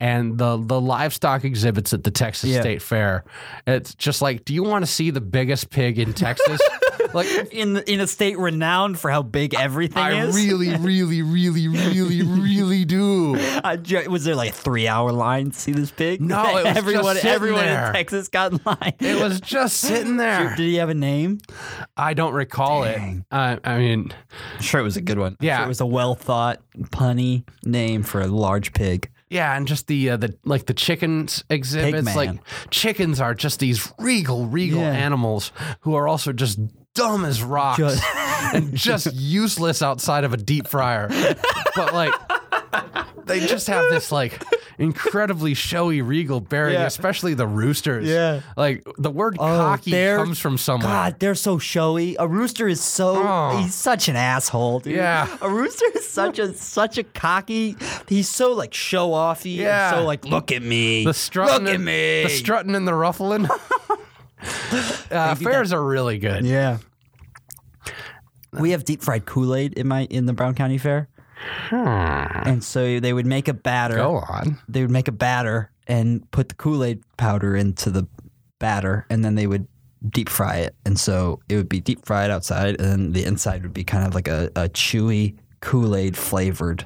[0.02, 2.60] And the the livestock exhibits at the Texas Yeah.
[2.60, 3.22] State Fair,
[3.68, 6.60] it's just like, do you want to see the biggest pig in Texas?
[7.14, 10.34] like In in a state renowned for how big everything I is.
[10.34, 13.38] I really, really, really, really, really do.
[13.82, 16.20] Ju- was there like a three hour line to see this pig?
[16.20, 17.86] No, it was everyone everyone there.
[17.86, 18.94] in Texas got in line.
[18.98, 20.48] It was just sitting there.
[20.56, 21.38] Did he have a name?
[21.96, 22.98] I don't recall it.
[23.30, 24.12] Uh, I mean,
[24.56, 25.36] I'm sure it was a good one.
[25.40, 25.58] I'm Yeah.
[25.58, 29.08] sure it was a well thought, punny name for a large pig.
[29.32, 32.14] Yeah, and just the uh, the like the chickens exhibits.
[32.14, 32.38] Like
[32.70, 34.90] chickens are just these regal, regal Yeah.
[34.90, 36.58] animals who are also just
[36.94, 38.04] dumb as rocks Just-
[38.54, 41.08] and just useless outside of a deep fryer.
[41.74, 42.12] but like,
[43.26, 44.42] they just have this like
[44.78, 46.86] incredibly showy, regal bearing, Yeah.
[46.86, 48.08] especially the roosters.
[48.08, 48.40] Yeah.
[48.56, 50.88] like the word Oh, cocky they're- comes from somewhere.
[50.88, 52.16] God, they're so showy.
[52.18, 53.58] A rooster is so Oh.
[53.62, 54.94] he's such an asshole, dude.
[54.96, 55.28] Yeah.
[55.40, 57.76] A rooster is such a such a cocky
[58.08, 59.92] he's so like show offy Yeah.
[59.92, 61.04] so like look at me.
[61.04, 62.22] The strutting, look at and, me.
[62.24, 63.46] the strutting and the ruffling.
[65.10, 66.44] uh, fairs are really good.
[66.44, 66.78] Yeah.
[68.52, 71.08] We have deep fried Kool Aid in my in the Brown County Fair,
[71.70, 73.96] and so they would make a batter.
[73.96, 74.58] Go on.
[74.68, 78.06] They would make a batter and put the Kool Aid powder into the
[78.58, 79.66] batter, and then they would
[80.08, 80.74] deep fry it.
[80.84, 84.06] And so it would be deep fried outside, and then the inside would be kind
[84.06, 86.84] of like a, a chewy Kool Aid flavored,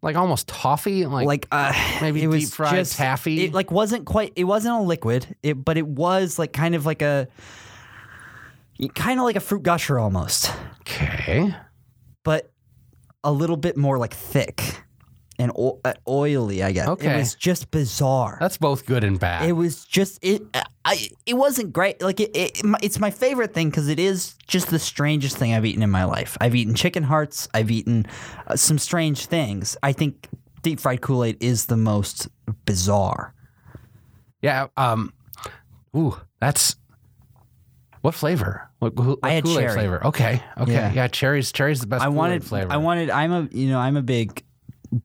[0.00, 1.06] Like almost toffee.
[1.06, 3.44] Like, like uh, maybe it was deep-fried just, taffy?
[3.44, 4.32] It like wasn't quite.
[4.36, 5.36] It wasn't a liquid.
[5.42, 7.28] It but it was like kind of like a.
[8.94, 11.54] kind of like a fruit gusher almost, Okay.
[12.24, 12.50] but
[13.24, 14.82] a little bit more like thick
[15.38, 16.62] and o- uh, oily.
[16.62, 16.88] I guess.
[16.88, 17.14] Okay.
[17.14, 18.36] It was just bizarre.
[18.40, 19.48] That's both good and bad.
[19.48, 20.42] It was just it.
[20.84, 22.02] I it wasn't great.
[22.02, 25.64] Like it, it it's my favorite thing because it is just the strangest thing I've
[25.64, 26.36] eaten in my life.
[26.40, 27.48] I've eaten chicken hearts.
[27.54, 28.06] I've eaten
[28.46, 29.76] uh, some strange things.
[29.82, 30.28] I think
[30.62, 32.28] deep fried Kool Aid is the most
[32.66, 33.34] bizarre.
[34.42, 34.66] yeah.
[34.76, 35.12] Um.
[35.96, 36.76] Ooh, that's
[38.02, 38.68] what flavor?
[38.80, 39.74] What, what I had Kool-Aid cherry.
[39.74, 40.06] flavor?
[40.08, 40.42] Okay.
[40.58, 40.72] Okay.
[40.72, 40.92] Yeah.
[40.92, 41.08] Yeah.
[41.08, 41.50] cherries.
[41.52, 42.02] Cherries the best.
[42.02, 42.70] I Kool-Aid wanted flavor.
[42.72, 43.10] I wanted.
[43.10, 44.44] I'm a you know I'm a big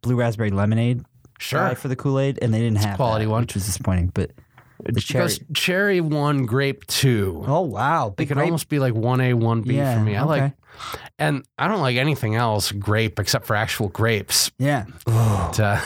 [0.02, 1.04] blue raspberry lemonade
[1.40, 1.76] Sure.
[1.76, 3.42] for the Kool Aid, and they didn't have quality that, one.
[3.44, 4.12] which was disappointing.
[4.14, 4.32] But
[4.84, 5.24] the cherry.
[5.26, 7.44] Because cherry one, grape two.
[7.48, 8.46] Oh wow, It could grape.
[8.46, 10.16] almost be like one A, one B Yeah, for me.
[10.16, 10.54] I like,
[11.20, 14.52] and I don't like anything else grape except for actual grapes.
[14.58, 14.86] yeah.
[15.06, 15.80] But, uh,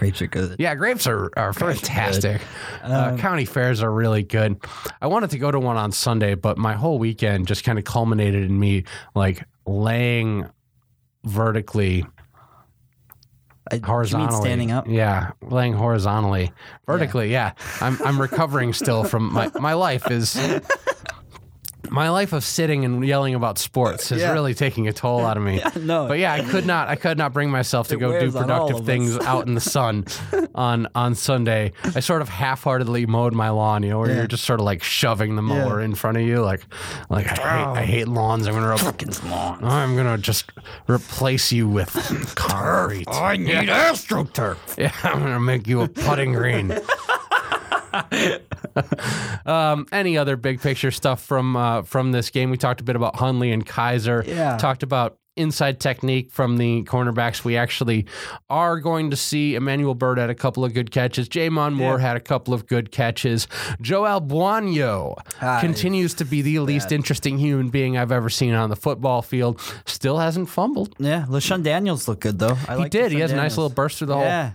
[0.00, 0.56] Grapes are good.
[0.58, 2.40] yeah, grapes are, are fantastic.
[2.82, 4.56] Um, uh, county fairs are really good.
[5.02, 7.84] I wanted to go to one on Sunday, but my whole weekend just kind of
[7.84, 8.84] culminated in me
[9.14, 10.48] like laying
[11.24, 12.06] vertically
[13.70, 14.40] mean horizontally.
[14.40, 14.86] standing up.
[14.88, 16.50] Yeah, laying horizontally.
[16.86, 17.52] Vertically, yeah.
[17.82, 20.34] I'm I'm recovering still from my my life is
[21.90, 24.32] my life of sitting and yelling about sports is Yeah.
[24.32, 25.58] really taking a toll out of me.
[25.58, 26.06] yeah, no.
[26.08, 28.36] But yeah, I could not I could not bring myself to It go do wears
[28.36, 30.04] on all productive things out in the sun
[30.54, 31.72] on on Sunday.
[31.94, 34.16] I sort of half-heartedly mowed my lawn, you know, where Yeah.
[34.16, 36.62] you're just sort of like shoving the mower in front of you like
[37.10, 38.46] like I hate, I hate lawns.
[38.46, 39.64] I'm going to lawn.
[39.64, 40.50] I'm going to just
[40.88, 41.90] replace you with
[42.36, 43.08] concrete.
[43.08, 44.56] I need astroturf.
[44.78, 46.72] Yeah, I'm gonna make you a putting green.
[49.46, 52.50] um, any other big picture stuff from uh, from this game?
[52.50, 54.26] We talked a bit about Hundley and Kizer.
[54.26, 54.56] Yeah.
[54.56, 57.44] Talked about inside technique from the cornerbacks.
[57.44, 58.06] We actually
[58.50, 61.28] are going to see Emmanuel Bird had a couple of good catches.
[61.28, 63.46] J'Mon Moore had a couple of good catches.
[63.80, 68.70] Joel Bouagnon Ah, continues to be the least interesting human being I've ever seen on
[68.70, 69.60] the football field.
[69.86, 70.94] Still hasn't fumbled.
[70.98, 72.58] Yeah, LaShun Daniels looked good though.
[72.68, 73.12] I He like did.
[73.12, 74.24] He LaShun has a nice little burst through the hole.
[74.24, 74.52] Yeah.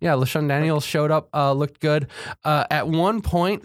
[0.00, 2.06] Yeah, LaShun Daniels showed up, uh, looked good.
[2.44, 3.64] Uh, at one point,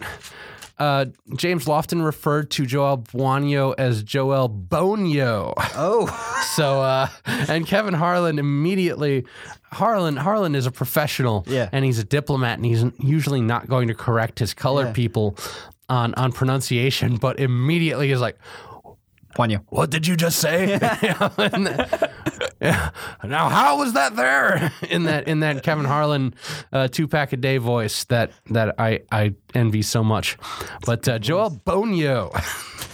[0.78, 1.06] uh,
[1.36, 5.52] James Lofton referred to Joel Bouagnon as Joel Bonio.
[5.76, 6.06] Oh,
[6.56, 9.24] So, uh, and Kevin Harlan immediately,
[9.72, 11.68] Harlan, Harlan is a professional, Yeah.
[11.72, 14.92] and he's a diplomat, and he's usually not going to correct his colored Yeah.
[14.92, 15.36] people
[15.88, 18.38] on on pronunciation, but immediately is like,
[19.34, 19.60] Ponyo.
[19.68, 20.70] what did you just say?
[20.70, 20.78] Yeah,
[21.36, 22.10] that-
[22.60, 22.90] yeah.
[23.24, 26.34] Now, how was that there in that in that Kevin Harlan
[26.72, 30.36] uh, two pack a day voice that that I I envy so much?
[30.86, 32.32] But uh, Joel Bonio,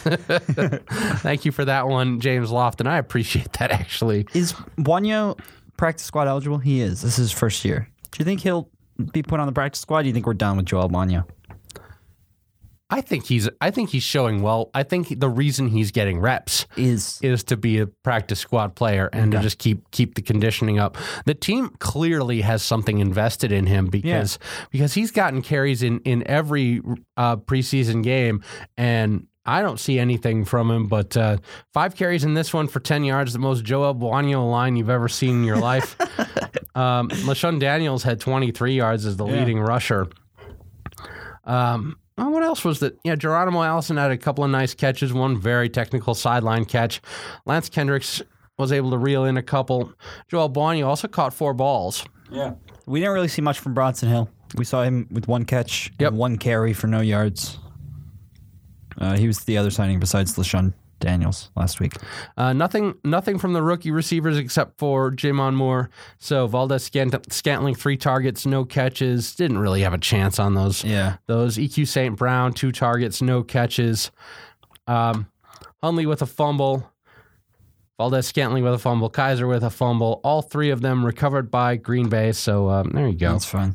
[1.20, 2.86] thank you for that one, James Lofton.
[2.86, 4.26] I appreciate that actually.
[4.34, 5.38] Is Wanyo
[5.76, 6.59] practice squad eligible?
[6.59, 7.03] He is.
[7.03, 7.88] This is his first year.
[8.11, 8.68] Do you think he'll
[9.12, 10.03] be put on the practice squad?
[10.03, 11.24] Do you think we're done with Joel Wanyo?
[12.91, 14.70] I think he's I think he's showing well.
[14.74, 19.09] I think the reason he's getting reps Is is to be a practice squad player
[19.12, 20.99] and to just keep keep the conditioning up.
[21.24, 24.38] The team clearly has something invested in him because
[24.70, 26.82] because he's gotten carries in in every
[27.16, 28.43] uh, preseason game
[28.76, 29.26] and.
[29.47, 31.38] I don't see anything from him, but uh,
[31.72, 35.09] five carries in this one for 10 yards, the most Joel Bouagnon line you've ever
[35.09, 35.99] seen in your life.
[36.76, 40.09] um, LaShun Daniels had 23 yards as the leading rusher.
[41.45, 42.99] Um, well, what else was that?
[43.05, 47.01] Yeah, Geronimo Allison had a couple of nice catches, one very technical sideline catch.
[47.47, 48.23] Lance Kendricks
[48.59, 49.93] was able to reel in a couple.
[50.29, 52.05] Joel Bouagnon also caught four balls.
[52.31, 52.53] yeah.
[52.87, 54.29] We didn't really see much from Bronson Hill.
[54.57, 56.09] We saw him with one catch, Yep.
[56.11, 57.59] and one carry for no yards.
[58.99, 61.95] Uh, he was the other signing besides LaShun Daniels last week.
[62.37, 65.91] Uh, nothing, nothing from the rookie receivers except for J'Mon Moore.
[66.19, 69.35] So Valdes Scant- Scantling three targets, no catches.
[69.35, 70.85] Didn't really have a chance on those.
[70.85, 71.17] Yeah.
[71.27, 72.17] Those EQ St.
[72.17, 74.11] Brown, two targets, no catches.
[74.87, 75.27] Um,
[75.83, 76.89] Hundley with a fumble.
[77.99, 79.11] Valdes-Scantling with a fumble.
[79.11, 80.21] Kizer with a fumble.
[80.25, 82.33] All three of them recovered by Green Bay.
[82.33, 83.33] So um, there you go.
[83.33, 83.75] That's fine.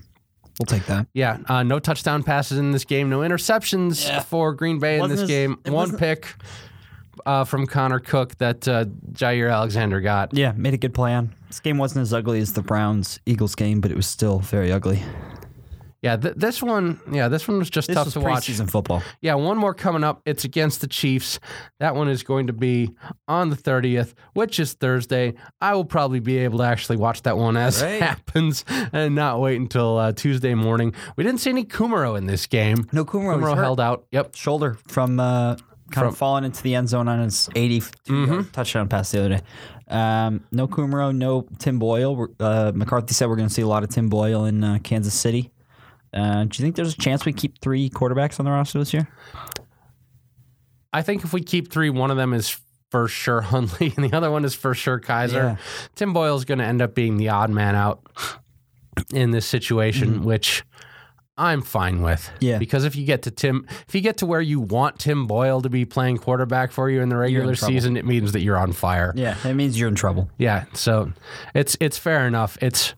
[0.60, 1.08] We'll take that.
[1.14, 3.10] Yeah, uh, no touchdown passes in this game.
[3.10, 4.22] No interceptions Yeah.
[4.22, 5.60] for Green Bay in this game.
[5.66, 6.34] One pick
[7.26, 10.34] uh, from Connor Cook that uh, Jaire Alexander got.
[10.34, 11.34] Yeah, made a good play on.
[11.48, 14.72] This game wasn't as ugly as the Browns Eagles game, but it was still very
[14.72, 15.02] ugly.
[16.02, 17.00] Yeah, th- this one.
[17.12, 18.48] Yeah, this one was just This tough was to watch.
[18.48, 19.02] preseason football.
[19.22, 20.22] Yeah, one more coming up.
[20.24, 21.40] It's against the Chiefs.
[21.80, 22.92] That one is going to be
[23.28, 25.34] on the 30th, which is Thursday.
[25.62, 28.64] I will probably be able to actually watch that one as it happens
[28.94, 30.94] and not wait until uh, Tuesday morning.
[31.16, 32.86] We didn't see any Kumerow in this game.
[32.92, 34.06] No Kumerow, Kumerow held out.
[34.12, 34.36] Yep.
[34.36, 35.56] shoulder from uh,
[35.92, 39.20] kind From- of falling into the end zone on his 82 yard touchdown pass the
[39.20, 39.42] other day.
[39.88, 42.16] Um, no Kumerow, no Tim Boyle.
[42.16, 44.80] We're- Uh, McCarthy said we're going to see a lot of Tim Boyle in uh,
[44.84, 45.52] Kansas City.
[46.14, 48.94] Uh, do you think there's a chance we keep three quarterbacks on the roster this
[48.94, 49.08] year?
[50.94, 52.58] I think if we keep three, one of them is
[52.90, 55.58] for sure Hundley, and the other one is for sure Kizer.
[55.96, 58.02] Tim Boyle's going to end up being the odd man out
[59.14, 60.64] in this situation, which
[61.38, 62.30] I'm fine with.
[62.40, 62.58] Yeah.
[62.60, 65.62] Because if you get to Tim, if you get to where you want Tim Boyle
[65.62, 67.74] to be playing quarterback for you in the regular trouble.
[67.74, 69.12] season, it means that you're on fire.
[69.16, 70.30] Yeah, it means you're in trouble.
[70.38, 71.12] Yeah, so
[71.54, 72.58] it's it's fair enough.
[72.62, 72.94] It's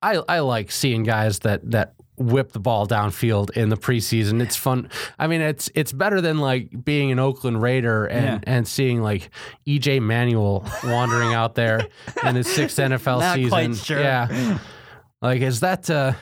[0.00, 4.40] I I like seeing guys that that whip the ball downfield in the preseason.
[4.40, 4.88] It's fun.
[5.18, 8.54] I mean, it's it's better than like being an Oakland Raider and Yeah.
[8.54, 9.28] and seeing like
[9.68, 11.86] EJ Manuel wandering out there
[12.24, 13.74] in his sixth NFL Not season.
[13.74, 14.00] sure.
[14.00, 14.58] Yeah,
[15.20, 15.90] like is that.
[15.90, 16.14] uh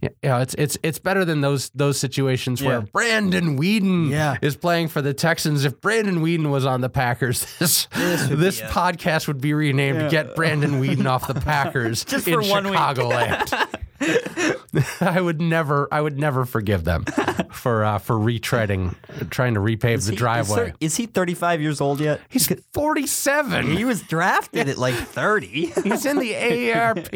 [0.00, 4.36] you know, it's it's it's better than those those situations where Brandon Weeden Yeah.
[4.40, 5.64] is playing for the Texans.
[5.64, 8.40] If Brandon Weeden was on the Packers, this this, would
[8.70, 12.64] a- podcast would be renamed "Get Brandon Weeden off the Packers" Just in for one
[12.70, 12.74] week.
[12.78, 13.66] Chicagoland.
[15.00, 17.04] I would never, I would never forgive them
[17.52, 18.94] for uh, for retreading,
[19.30, 20.74] trying to repave the He- driveway.
[20.80, 22.20] Is, is he 35 years old yet?
[22.28, 23.76] He's forty-seven.
[23.76, 25.46] He was drafted at like 30.
[25.82, 27.12] He's in the AARP.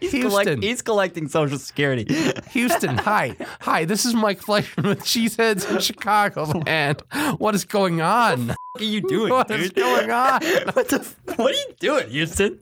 [0.00, 0.62] He's, collect- Houston.
[0.62, 2.06] he's collecting Social Security.
[2.50, 3.36] Houston, hi.
[3.60, 7.00] Hi, this is Mike Fleischman with Cheeseheads in Chicago, and
[7.38, 8.48] What is going on?
[8.48, 9.76] What are you doing, What is dude?
[9.76, 10.42] going on?
[10.72, 12.58] What, the, f- what are you doing, Houston?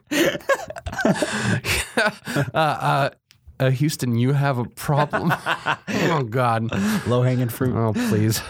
[3.60, 5.32] Uh, Houston, you have a problem.
[5.88, 6.68] oh, God.
[7.06, 7.76] Low hanging fruit.
[7.76, 8.42] Oh, please.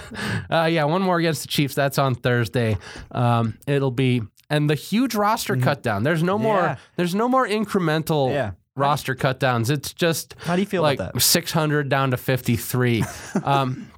[0.51, 1.75] Uh, yeah, one more against the Chiefs.
[1.75, 2.79] That's on Thursday.
[3.11, 6.03] Um, it'll be and the huge roster cut down.
[6.03, 6.47] There's no Mm-hmm.
[6.47, 6.53] Yeah.
[6.67, 6.77] more.
[6.97, 8.53] There's no more incremental Yeah.
[8.75, 9.69] roster cut downs.
[9.69, 13.05] It's just How do you feel like 600 down to 53.
[13.45, 13.91] um,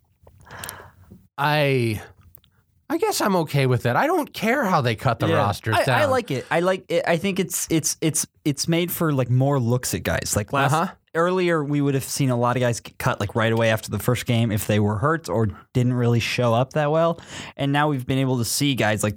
[1.38, 2.02] I.
[2.90, 3.96] I guess I'm okay with it.
[3.96, 5.36] I don't care how they cut the Yeah.
[5.36, 6.00] rosters I, down.
[6.02, 6.46] I like it.
[6.50, 7.02] I like it.
[7.06, 10.34] I think it's it's it's it's made for like more looks at guys.
[10.36, 10.92] Like last Uh-huh.
[11.14, 13.90] earlier, we would have seen a lot of guys get cut like right away after
[13.90, 17.18] the first game if they were hurt or didn't really show up that well.
[17.56, 19.16] And now we've been able to see guys like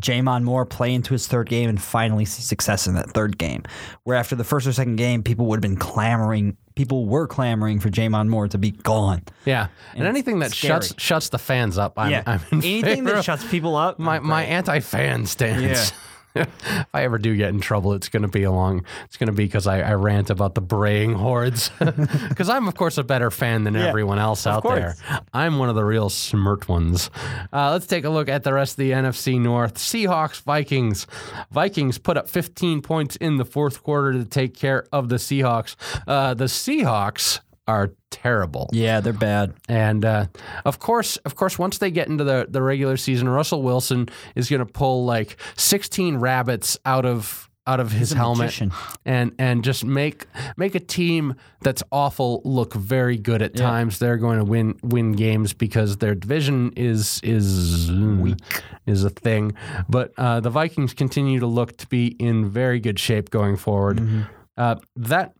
[0.00, 3.62] J'Mon Moore play into his third game and finally see success in that third game.
[4.04, 6.56] Where after the first or second game, people would have been clamoring.
[6.76, 9.22] People were clamoring for J'Mon Moore to be gone.
[9.44, 10.74] Yeah, and, it's anything that scary.
[10.74, 13.98] shuts shuts the fans up, I'm, I'm in anything that shuts people up.
[13.98, 15.92] my my anti-fan stance.
[16.40, 18.84] if I ever do get in trouble, it's going to be along.
[19.04, 21.70] It's going to be because I, I rant about the braying hordes.
[22.28, 25.00] Because I'm, of course, a better fan than everyone else out course.
[25.00, 25.20] there.
[25.32, 27.10] I'm one of the real smirt ones.
[27.52, 29.74] Uh, let's take a look at the rest of the NFC North.
[29.76, 31.06] Seahawks, Vikings.
[31.50, 35.76] Vikings put up 15 points in the fourth quarter to take care of the Seahawks.
[36.06, 38.68] Uh, the Seahawks are terrible.
[38.72, 39.54] yeah, they're bad.
[39.68, 40.26] And uh,
[40.64, 44.48] of course, of course, once they get into the, the regular season, Russell Wilson is
[44.48, 48.70] going to pull like 16 rabbits out of out of his helmet magician.
[49.04, 53.98] and and just make make a team that's awful look very good at times.
[53.98, 58.38] They're going to win win games because their division is is weak
[58.86, 59.54] is a thing.
[59.88, 64.26] But uh, the Vikings continue to look to be in very good shape going forward.
[64.56, 65.32] Uh, that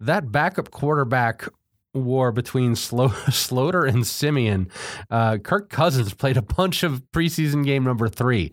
[0.00, 1.48] that backup quarterback
[1.94, 4.68] war between Slo- Sloter and Siemian.
[5.10, 8.52] Uh, Kirk Cousins played a bunch of preseason game number three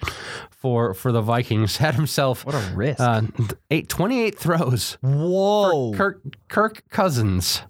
[0.52, 1.78] for for the Vikings.
[1.86, 3.00] Had himself What a risk.
[3.00, 3.22] uh,
[3.70, 4.98] eight, 28 throws.
[5.02, 5.94] Whoa!
[5.94, 7.62] Kirk Kirk Cousins.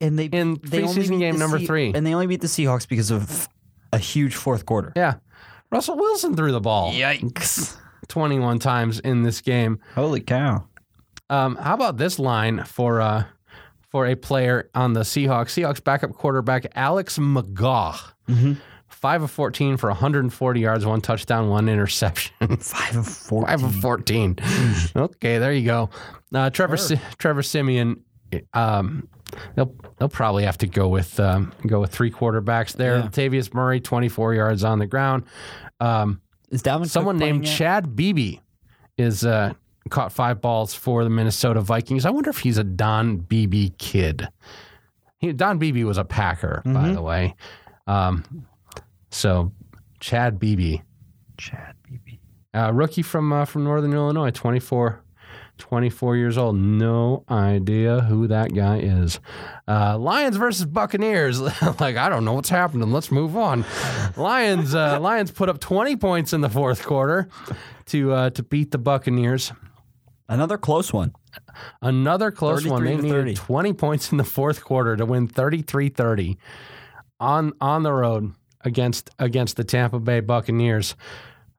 [0.00, 1.92] and they in they preseason game number Se- three.
[1.94, 3.48] and they only beat the Seahawks because of
[3.92, 4.92] a huge fourth quarter.
[4.96, 5.16] Yeah.
[5.70, 7.76] Russell Wilson threw the ball Yikes!
[8.08, 9.78] 21 times in this game.
[9.94, 10.66] Holy cow!
[11.32, 13.24] Um, how about this line for uh,
[13.90, 15.48] for a player on the Seahawks?
[15.58, 17.98] Seahawks backup quarterback Alex McGough,
[18.88, 22.34] five of fourteen for 140 yards, one touchdown, one interception.
[22.58, 23.46] Five of four.
[23.46, 24.36] five of 14.
[24.96, 25.88] okay, there you go.
[26.34, 28.02] Uh, Trevor Si- Trevor Siemian.
[28.52, 29.08] Um,
[29.56, 32.98] they'll they'll probably have to go with um, go with three quarterbacks there.
[32.98, 33.08] Yeah.
[33.08, 35.24] Latavius Murray, 24 yards on the ground.
[35.80, 36.20] Um,
[36.50, 37.56] Is Dalvin Someone named yet?
[37.56, 38.36] Chad Beebe
[38.98, 39.52] is uh,
[39.90, 42.04] caught five balls for the Minnesota Vikings.
[42.06, 44.28] I wonder if he's a Don Beebe kid.
[45.18, 46.94] He, Don Beebe was a Packer, by Mm-hmm.
[46.94, 47.34] the way.
[47.86, 48.46] Um,
[49.10, 49.52] so
[50.00, 50.78] Chad Beebe,
[51.36, 52.18] Chad Beebe.
[52.54, 55.00] uh, rookie from uh, from Northern Illinois, 24,
[55.58, 56.56] 24 years old.
[56.56, 59.20] No idea who that guy is.
[59.68, 61.40] Uh, Lions versus Buccaneers.
[61.80, 62.90] like I don't know what's happening.
[62.92, 63.64] Let's move on.
[64.16, 67.28] Lions uh, Lions put up 20 points in the fourth quarter
[67.86, 69.52] to uh, to beat the Buccaneers.
[70.28, 71.12] Another close one.
[71.80, 72.84] Another close one.
[72.84, 73.34] They needed 30.
[73.34, 76.36] 20 points in the fourth quarter to win 33-30
[77.20, 80.96] on on the road against against the Tampa Bay Buccaneers.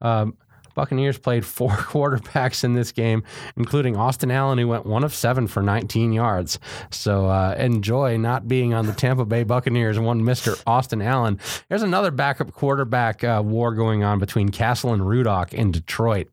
[0.02, 0.38] Um,
[0.76, 3.24] Buccaneers played four quarterbacks in this game,
[3.56, 6.60] including Austin Allen, who went one of seven for 19 yards.
[6.90, 10.62] So uh, enjoy not being on the Tampa Bay Buccaneers, one Mr.
[10.66, 11.40] Austin Allen.
[11.70, 16.28] There's another backup quarterback uh, war going on between Cassel and Rudock in Detroit.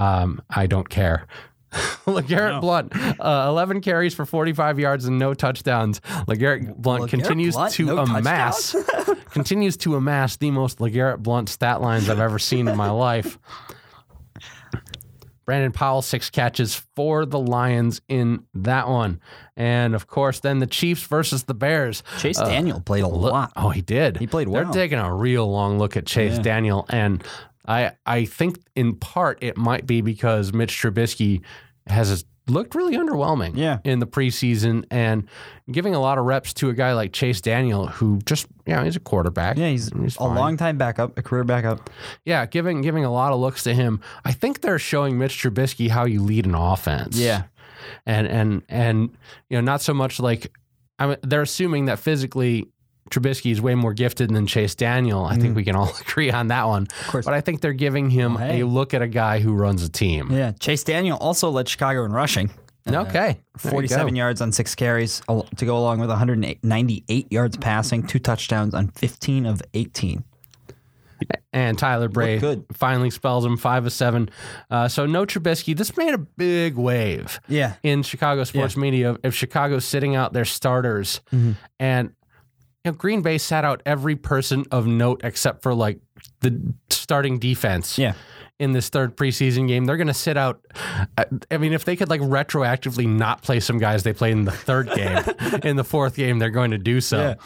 [0.00, 1.26] Um, I don't care.
[2.06, 2.60] LeGarrette No.
[2.60, 6.00] Blount, uh, 11 carries for 45 yards and no touchdowns.
[6.26, 8.74] LeGarrette Blount LeGarrette continues Blount, to no amass
[9.30, 13.38] continues to amass the most LeGarrette Blount stat lines I've ever seen in my life.
[15.46, 19.20] Brandon Powell, six catches for the Lions in that one.
[19.56, 22.04] And of course, then the Chiefs versus the Bears.
[22.18, 23.52] Chase Daniel played a Look- lot.
[23.56, 24.16] Oh, he did.
[24.18, 24.64] He played well.
[24.64, 26.42] They're taking a real long look at Chase Yeah.
[26.42, 27.24] Daniel, and
[27.66, 31.42] I I think in part it might be because Mitch Trubisky
[31.86, 33.78] has looked really underwhelming Yeah.
[33.84, 35.28] in the preseason and
[35.70, 38.82] giving a lot of reps to a guy like Chase Daniel, who just you know
[38.82, 39.56] he's a quarterback.
[39.56, 40.34] Yeah, he's, a fine.
[40.34, 41.90] long time backup, a career backup.
[42.24, 44.00] yeah, giving giving a lot of looks to him.
[44.24, 47.16] I think they're showing Mitch Trubisky how you lead an offense.
[47.18, 47.44] Yeah.
[48.06, 49.10] and and and
[49.48, 50.52] you know not so much like
[50.98, 52.66] I mean, they're assuming that physically
[53.10, 55.24] Trubisky is way more gifted than Chase Daniel.
[55.24, 56.84] I think we can all agree on that one.
[57.02, 57.24] Of course.
[57.24, 58.60] But I think they're giving him Well, hey.
[58.60, 60.30] a look at a guy who runs a team.
[60.30, 60.52] Yeah.
[60.52, 62.50] Chase Daniel also led Chicago in rushing.
[62.88, 63.10] Okay.
[63.12, 68.18] There you 47 yards on six carries to go along with 198 yards passing, two
[68.18, 70.24] touchdowns on 15 of 18.
[71.52, 72.40] And Tyler Bray
[72.72, 74.30] finally spells him five of seven.
[74.70, 75.76] Uh, so no Trubisky.
[75.76, 77.38] This made a big wave.
[77.48, 77.74] Yeah.
[77.82, 81.52] in Chicago sports media if Chicago's sitting out their starters Mm-hmm.
[81.78, 82.12] and
[82.84, 85.98] you know, Green Bay sat out every person of note except for like
[86.40, 86.60] the
[86.90, 87.98] starting defense.
[87.98, 88.14] Yeah.
[88.58, 90.60] In this third preseason game, they're going to sit out.
[91.16, 94.44] I- I mean, if they could like retroactively not play some guys they played in
[94.44, 95.22] the third game,
[95.62, 97.36] in the fourth game, they're going to do so.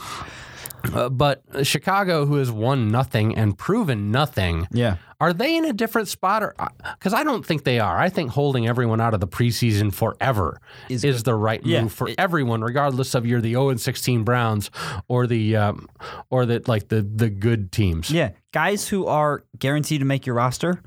[0.93, 4.97] Uh, but Chicago, who has won nothing and proven nothing, Yeah.
[5.21, 6.43] are they in a different spot?
[6.43, 6.55] Or
[6.99, 7.99] because I don't think they are.
[7.99, 11.93] I think holding everyone out of the preseason forever is, Is the right Yeah, move
[11.93, 14.71] for it- everyone, regardless of you're the 0 and 16 Browns
[15.09, 15.89] or the um,
[16.31, 18.11] or the like the the good teams.
[18.11, 18.31] Yeah.
[18.53, 20.83] Guys who are guaranteed to make your roster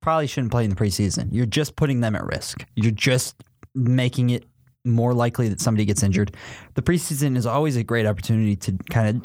[0.00, 1.28] probably shouldn't play in the preseason.
[1.32, 2.64] You're just putting them at risk.
[2.76, 3.34] You're just
[3.74, 4.44] making it
[4.90, 6.34] more likely that somebody gets injured.
[6.74, 9.22] The preseason is always a great opportunity to kind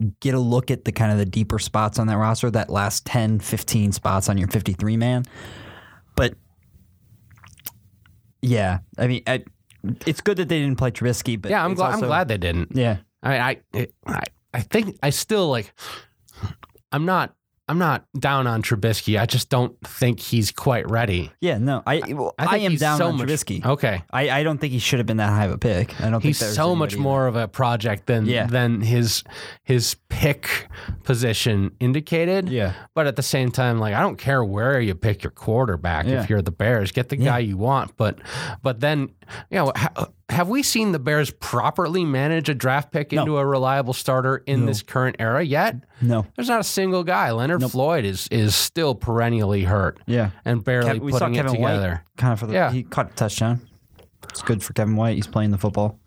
[0.00, 2.70] of get a look at the kind of the deeper spots on that roster, that
[2.70, 5.24] last 10, 15 spots on your 53 man.
[6.16, 6.34] But
[8.42, 9.44] yeah, I mean, I,
[10.06, 11.94] it's good that they didn't play Trubisky, but Yeah, I'm it's glad.
[11.94, 12.74] I'm glad they didn't.
[12.74, 12.98] Yeah.
[13.22, 15.72] I I it- I I think I still like.
[16.92, 17.34] I'm not.
[17.70, 19.16] I'm not down on Trubisky.
[19.20, 21.30] I just don't think he's quite ready.
[21.40, 23.64] Yeah, no, I well, I, think am down so on much, Trubisky.
[23.64, 24.02] Okay.
[24.10, 26.00] I, I don't think he should have been that high of a pick.
[26.00, 28.46] I don't He's think so much more of a project than Yeah.
[28.48, 29.22] than his
[29.62, 30.68] his pick
[31.04, 32.48] position indicated.
[32.48, 32.72] Yeah.
[32.94, 36.22] But at the same time, like I don't care where you pick your quarterback Yeah.
[36.24, 37.24] if you're the Bears, get the Yeah.
[37.26, 37.96] guy you want.
[37.96, 38.18] But
[38.62, 39.10] but then
[39.50, 43.22] you know ha- uh, have we seen the Bears properly manage a draft pick No.
[43.22, 45.76] into a reliable starter in this current era yet?
[46.00, 46.26] No.
[46.36, 47.30] There's not a single guy.
[47.32, 50.30] Leonard Floyd is is still perennially hurt Yeah.
[50.44, 51.90] and barely Kev- we saw putting it Kevin together.
[51.90, 52.70] White kind of for the Yeah.
[52.72, 53.60] he caught a touchdown.
[54.28, 55.16] It's good for Kevin White.
[55.16, 55.98] He's playing the football.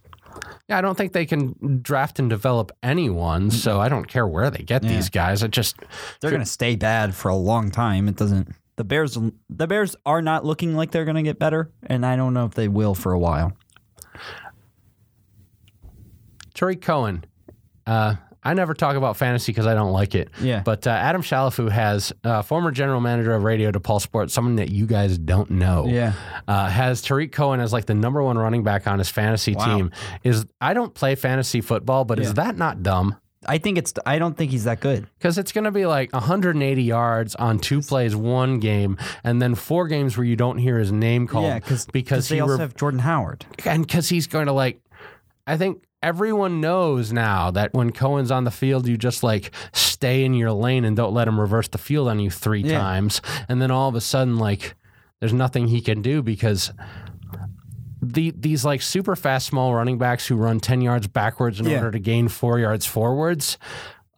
[0.69, 4.49] Yeah, I don't think they can draft and develop anyone, so I don't care where
[4.49, 4.91] they get Yeah.
[4.91, 5.43] these guys.
[5.43, 5.75] I just
[6.21, 8.07] They're going to stay bad for a long time.
[8.07, 8.49] It doesn't.
[8.75, 9.17] The Bears.
[9.49, 12.45] The Bears are not looking like they're going to get better, and I don't know
[12.45, 13.53] if they will for a while.
[16.53, 17.25] Tarik Cohen.
[17.85, 18.15] Uh,
[18.45, 20.29] I never talk about fantasy because I don't like it.
[20.41, 20.61] Yeah.
[20.63, 24.57] But uh, Adam Shalafu has uh, former general manager of Radio to DePaul Sports, someone
[24.57, 25.85] that you guys don't know.
[25.87, 26.13] Yeah.
[26.47, 29.65] Uh, has Tarik Cohen as like the number one running back on his fantasy Wow.
[29.77, 29.91] team.
[30.23, 32.25] Is I don't play fantasy football, but Yeah.
[32.25, 33.15] is that not dumb?
[33.47, 33.93] I think it's.
[34.05, 35.07] I don't think he's that good.
[35.17, 39.55] Because it's going to be like 180 yards on two plays, one game, and then
[39.55, 41.45] four games where you don't hear his name called.
[41.45, 43.45] yeah, because because they he also re- have Jordan Howard.
[43.65, 44.79] and because he's going to like
[45.45, 50.23] i think everyone knows now that when cohen's on the field you just like stay
[50.23, 52.77] in your lane and don't let him reverse the field on you three Yeah.
[52.79, 54.75] times and then all of a sudden like
[55.19, 56.71] there's nothing he can do because
[58.03, 61.77] the these like super fast small running backs who run 10 yards backwards in Yeah.
[61.77, 63.57] order to gain four yards forwards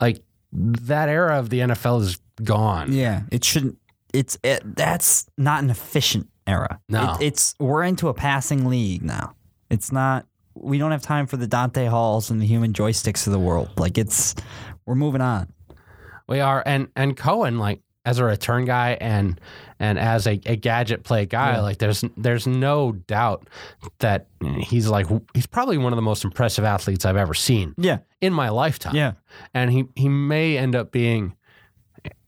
[0.02, 0.22] like
[0.52, 3.78] that era of the nfl is gone Yeah, it shouldn't.
[4.14, 6.80] It's it, that's not an efficient era.
[6.88, 7.16] No.
[7.20, 9.34] It- it's we're into a passing league now.
[9.70, 10.26] It's not.
[10.54, 13.78] We don't have time for the Dante Halls and the human joysticks of the world.
[13.78, 14.34] Like it's,
[14.86, 15.52] we're moving on.
[16.30, 19.40] We are, and and Cohen, like as a return guy and
[19.80, 21.62] and as a, a gadget play guy, Yeah.
[21.62, 23.48] like there's there's no doubt
[24.00, 24.28] that
[24.60, 28.32] he's like he's probably one of the most impressive athletes I've ever seen Yeah, in
[28.34, 28.96] my lifetime.
[28.96, 29.14] yeah,
[29.54, 31.36] and he he may end up being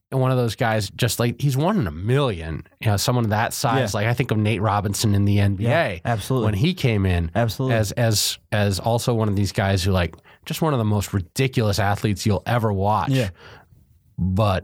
[0.09, 2.65] one of those guys, just like he's one in a million.
[2.80, 3.93] You know, someone of that size.
[3.93, 5.59] Like I think of Nate Robinson in the NBA.
[5.59, 6.45] Yeah, absolutely.
[6.45, 7.75] When he came in, Absolutely.
[7.75, 10.15] as as as also one of these guys who like
[10.45, 13.09] just one of the most ridiculous athletes you'll ever watch.
[13.09, 13.32] Yeah.
[14.17, 14.63] But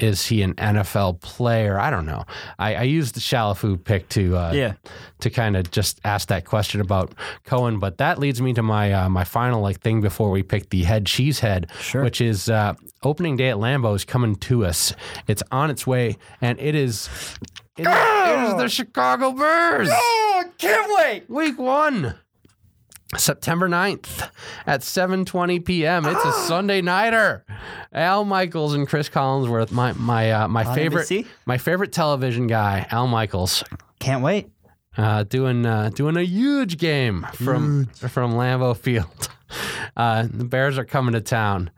[0.00, 1.78] is he an NFL player?
[1.78, 2.24] I don't know.
[2.58, 4.72] I, I used the Shalafu pick to uh, Yeah.
[5.20, 7.12] to kind of just ask that question about
[7.44, 10.70] Cohen, but that leads me to my uh, my final like thing before we pick
[10.70, 12.02] the head cheese head, Sure.
[12.02, 14.92] which is uh, opening day at Lambeau is coming to us.
[15.28, 17.08] It's on its way, and it is
[17.76, 19.88] it is, it is the Chicago Bears.
[19.92, 21.30] Oh, can't wait.
[21.30, 22.14] Week one.
[23.16, 24.28] September 9th
[24.66, 26.04] at 7:20 p.m.
[26.06, 27.44] It's a Sunday nighter.
[27.92, 31.26] Al Michaels and Chris Collinsworth, my my uh, my On favorite NBC?
[31.46, 33.62] my favorite television guy, Al Michaels,
[34.00, 34.48] Can't wait.
[34.96, 39.28] uh, doing uh, doing a huge game from from Lambeau Field.
[39.96, 41.70] Uh, the Bears are coming to town,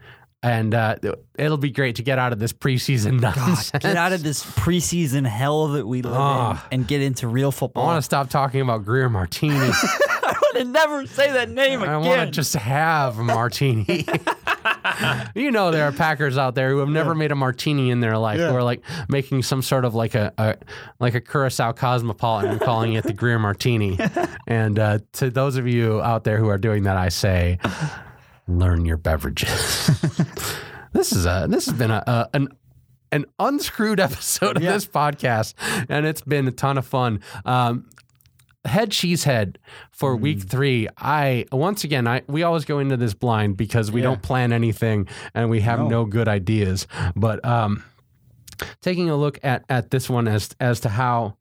[0.43, 0.97] and uh,
[1.39, 3.71] it'll be great to get out of this preseason nonsense.
[3.73, 6.67] Get out of this preseason hell that we live Ah.
[6.71, 7.83] in and get into real football.
[7.83, 7.85] I football.
[7.85, 9.71] want to stop talking about Greer Martini.
[10.57, 11.95] I want to never say that name I again.
[11.95, 14.07] I want to just have a martini.
[15.35, 18.17] you know, there are Packers out there who have never made a martini in their
[18.19, 18.51] life, Yeah.
[18.51, 20.57] who are like making some sort of like a, a
[20.99, 23.99] like a curacao cosmopolitan and calling it the Greer Martini.
[24.47, 27.59] and uh, to those of you out there who are doing that, I say,
[28.49, 29.51] learn your beverages.
[30.93, 32.49] this is a this has been a, a an
[33.13, 34.73] an unscrewed episode of Yeah.
[34.73, 35.55] this podcast,
[35.89, 37.21] and it's been a ton of fun.
[37.45, 37.89] Um,
[38.67, 39.57] head cheesehead
[39.93, 40.49] for week Mm.
[40.51, 40.89] three.
[40.99, 44.09] I once again, I we always go into this blind because we Yeah.
[44.09, 45.89] don't plan anything and we have No.
[45.89, 46.87] no, good ideas.
[47.15, 47.83] But um,
[48.83, 51.37] taking a look at at this one as as to how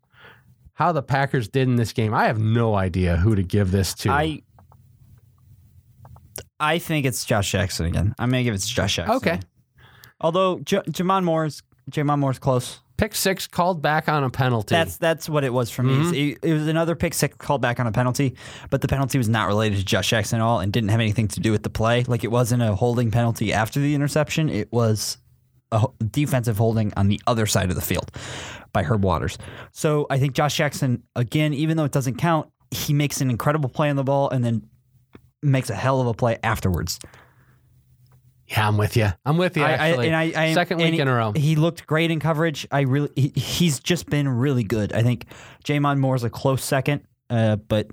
[0.73, 3.93] how the Packers did in this game, I have no idea who to give this
[3.95, 4.11] to.
[4.11, 4.41] I
[6.59, 8.15] I think it's Josh Jackson again.
[8.17, 9.15] I'm gonna give it to Josh Jackson.
[9.17, 9.39] Okay.
[10.21, 11.61] Although J- J'Mon Moore's
[11.91, 12.79] J'Mon Moore's close.
[12.97, 14.75] Pick six called back on a penalty.
[14.75, 15.95] That's that's what it was for me.
[15.95, 16.13] Mm-hmm.
[16.13, 18.35] It, it was another pick six called back on a penalty,
[18.69, 21.27] but the penalty was not related to Josh Jackson at all and didn't have anything
[21.29, 22.03] to do with the play.
[22.03, 24.49] Like it wasn't a holding penalty after the interception.
[24.49, 25.17] It was
[25.71, 28.11] a defensive holding on the other side of the field
[28.71, 29.37] by Herb Waters.
[29.71, 33.69] So I think Josh Jackson again, even though it doesn't count, he makes an incredible
[33.69, 34.67] play on the ball and then
[35.41, 36.99] makes a hell of a play afterwards.
[38.47, 39.07] Yeah, I'm with you.
[39.25, 39.63] I'm with you.
[39.63, 41.31] I, I, Actually, and I, I second and week he, in a row.
[41.35, 42.67] He looked great in coverage.
[42.71, 44.93] I really, he, he's just been really good.
[44.93, 45.25] I think
[45.63, 47.87] J'Mon Moore's a close second, uh, but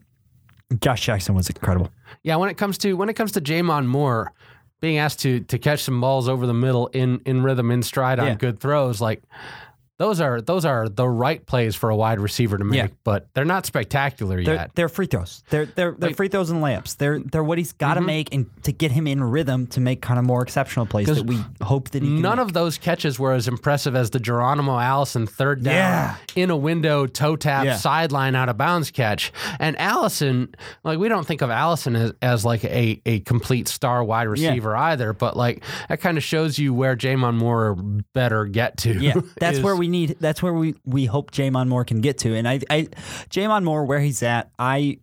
[0.81, 1.91] Josh Jackson was incredible.
[2.23, 4.33] Yeah, when it comes to when it comes to J'Mon Moore
[4.81, 8.19] being asked to to catch some balls over the middle in in rhythm in stride
[8.19, 8.35] on Yeah.
[8.35, 9.23] good throws, like
[10.03, 12.89] those are those are the right plays for a wide receiver to make, Yeah.
[13.05, 14.71] but they're not spectacular They're, yet.
[14.75, 15.45] they're free throws.
[15.49, 16.97] They're they're, they're Like- free throws and layups.
[16.97, 18.07] They're they're what he's got to mm-hmm.
[18.07, 21.25] make and to get him in rhythm to make kind of more exceptional plays that
[21.25, 22.21] we hope that he can.
[22.21, 22.47] None make.
[22.47, 26.17] of those catches were as impressive as the Geronimo Allison third down Yeah.
[26.35, 27.77] in a window toe tap Yeah.
[27.77, 29.33] sideline out of bounds catch.
[29.61, 34.03] And Allison, like we don't think of Allison as, as like a, a complete star
[34.03, 37.77] wide receiver either, but like that kind of shows you where J'Mon Moore
[38.15, 38.93] better get to.
[38.99, 40.17] Yeah, that's where we need.
[40.19, 42.35] That's where we we hope J'Mon Moore can get to.
[42.35, 42.89] And I, I,
[43.31, 44.99] J'Mon Moore, where he's at, I.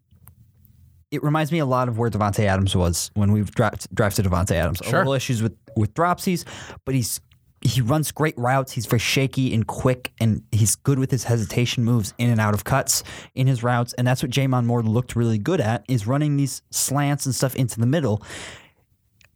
[1.11, 4.51] It reminds me a lot of where Davante Adams was when we draft, drafted Davante
[4.51, 4.79] Adams.
[4.83, 4.95] Sure.
[4.95, 6.45] A little issues with with dropsies,
[6.85, 7.21] but he's
[7.61, 8.73] he runs great routes.
[8.73, 12.53] He's very shaky and quick, and he's good with his hesitation moves in and out
[12.53, 13.93] of cuts in his routes.
[13.93, 17.55] And that's what J'Mon Moore looked really good at is running these slants and stuff
[17.55, 18.21] into the middle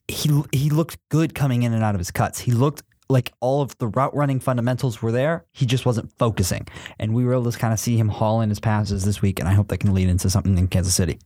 [0.07, 2.39] he he looked good coming in and out of his cuts.
[2.39, 5.45] He looked like all of the route running fundamentals were there.
[5.51, 6.67] He just wasn't focusing,
[6.99, 9.39] and we were able to kind of see him haul in his passes this week.
[9.39, 11.19] And I hope that can lead into something in Kansas City.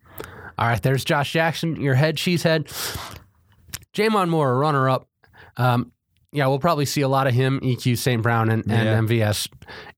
[0.58, 2.68] All right, there's Josh Jackson, your head, she's head.
[3.94, 5.08] J'Mon Moore, runner up.
[5.58, 5.92] Um,
[6.32, 8.22] yeah, we'll probably see a lot of him, EQ, St.
[8.22, 8.98] Brown, and, Yeah.
[9.00, 9.48] MVS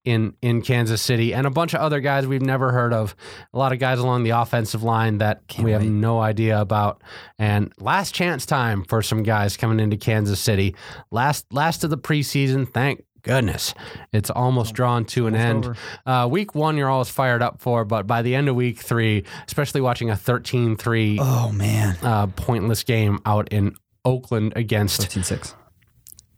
[0.06, 3.16] in in Kansas City, and a bunch of other guys we've never heard of.
[3.54, 5.90] A lot of guys along the offensive line that Can't we have wait.
[5.90, 7.02] no idea about.
[7.38, 10.76] And last chance time for some guys coming into Kansas City.
[11.12, 12.72] Last last of the preseason.
[12.72, 13.74] Thank goodness,
[14.14, 15.76] it's almost drawn to an end.
[16.06, 19.26] Uh, week one, you're always fired up for, but by the end of week three,
[19.46, 23.76] especially watching a 13-3 Oh man, uh, pointless game out in
[24.06, 25.54] Oakland against 13-6.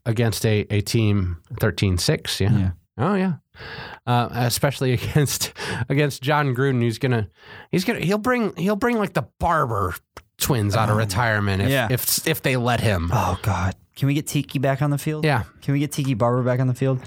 [0.06, 2.58] Against a, a team 13-6 yeah.
[2.58, 2.72] Yeah.
[2.98, 3.34] oh yeah
[4.08, 5.54] uh, especially against
[5.90, 7.30] against Jon Gruden who's gonna
[7.72, 9.94] he's gonna he'll bring he'll bring like the Barber
[10.40, 11.88] twins out of retirement if, yeah.
[11.92, 15.24] if if they let him Oh god, can we get Tiki back on the field?
[15.24, 17.00] yeah Can we get Tiki Barber back on the field?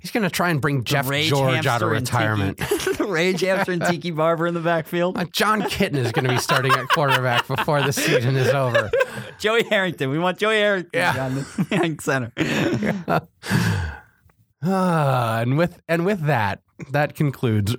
[0.00, 3.82] He's gonna try and bring Jeff Rage George out of retirement Tiki- Rage Hamster and
[3.84, 5.18] Tiki Barber in the backfield.
[5.18, 8.90] Uh, Jon Kitna is going to be starting at quarterback before the season is over.
[9.38, 10.08] Joey Harrington.
[10.10, 11.24] We want Joey Harrington Yeah.
[11.26, 12.32] on the center.
[14.62, 16.60] Ah, and with and with that,
[16.92, 17.74] that concludes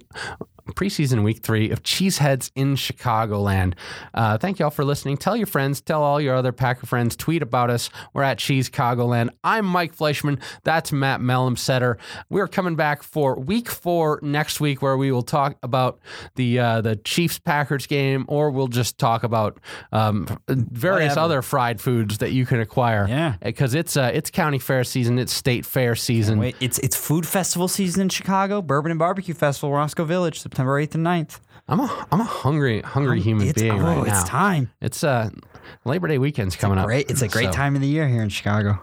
[0.68, 3.74] preseason week three of Cheeseheads in Chicagoland.
[4.14, 5.18] Uh, thank you all for listening.
[5.18, 7.90] Tell your friends, tell all your other Packer friends, tweet about us.
[8.14, 9.30] We're at Cheese Chicagoland.
[9.44, 10.42] I'm Mike Fleischman.
[10.64, 11.98] That's Matt Mellumsetter.
[12.30, 16.00] We're coming back for week four next week, where we will talk about
[16.36, 19.60] the uh, the Chiefs Packers game, or we'll just talk about
[19.92, 21.20] um, various Whatever.
[21.20, 23.06] other fried foods that you can acquire.
[23.08, 23.36] Yeah.
[23.44, 26.40] because it's uh, it's county fair season, it's state fair season.
[26.40, 28.62] Wait, it's it's food festival season in Chicago.
[28.62, 31.40] Bourbon and Barbecue Festival, Roscoe Village, September 8th and 9th.
[31.70, 34.20] I'm a I'm a hungry hungry human being oh, right now.
[34.20, 34.70] it's time.
[34.82, 35.30] It's uh
[35.86, 36.88] Labor Day weekend's coming up.
[36.88, 37.10] Great.
[37.10, 38.82] It's a great So- time of the year here in Chicago.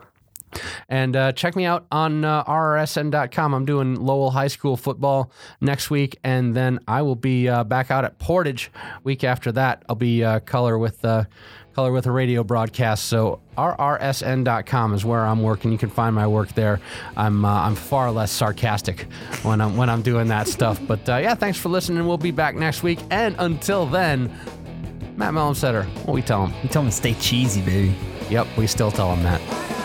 [0.89, 3.53] And uh, check me out on uh, RRSN.com.
[3.53, 5.31] I'm doing Lowell High School football
[5.61, 8.71] next week, and then I will be uh, back out at Portage
[9.05, 9.83] week after that.
[9.91, 11.25] I'll be uh, color with uh,
[11.79, 13.05] color with a radio broadcast.
[13.05, 15.71] So RRSN.com is where I'm working.
[15.71, 16.81] You can find my work there.
[17.17, 19.03] I'm uh, I'm far less sarcastic
[19.45, 20.81] when I'm when I'm doing that stuff.
[20.89, 22.05] But uh, yeah, thanks for listening.
[22.05, 22.99] We'll be back next week.
[23.11, 24.29] And until then,
[25.17, 26.63] Matt Mellumsetter, what we tell him?
[26.65, 27.95] You tell them to stay cheesy, baby.
[28.29, 29.78] Yep, we still tell him that.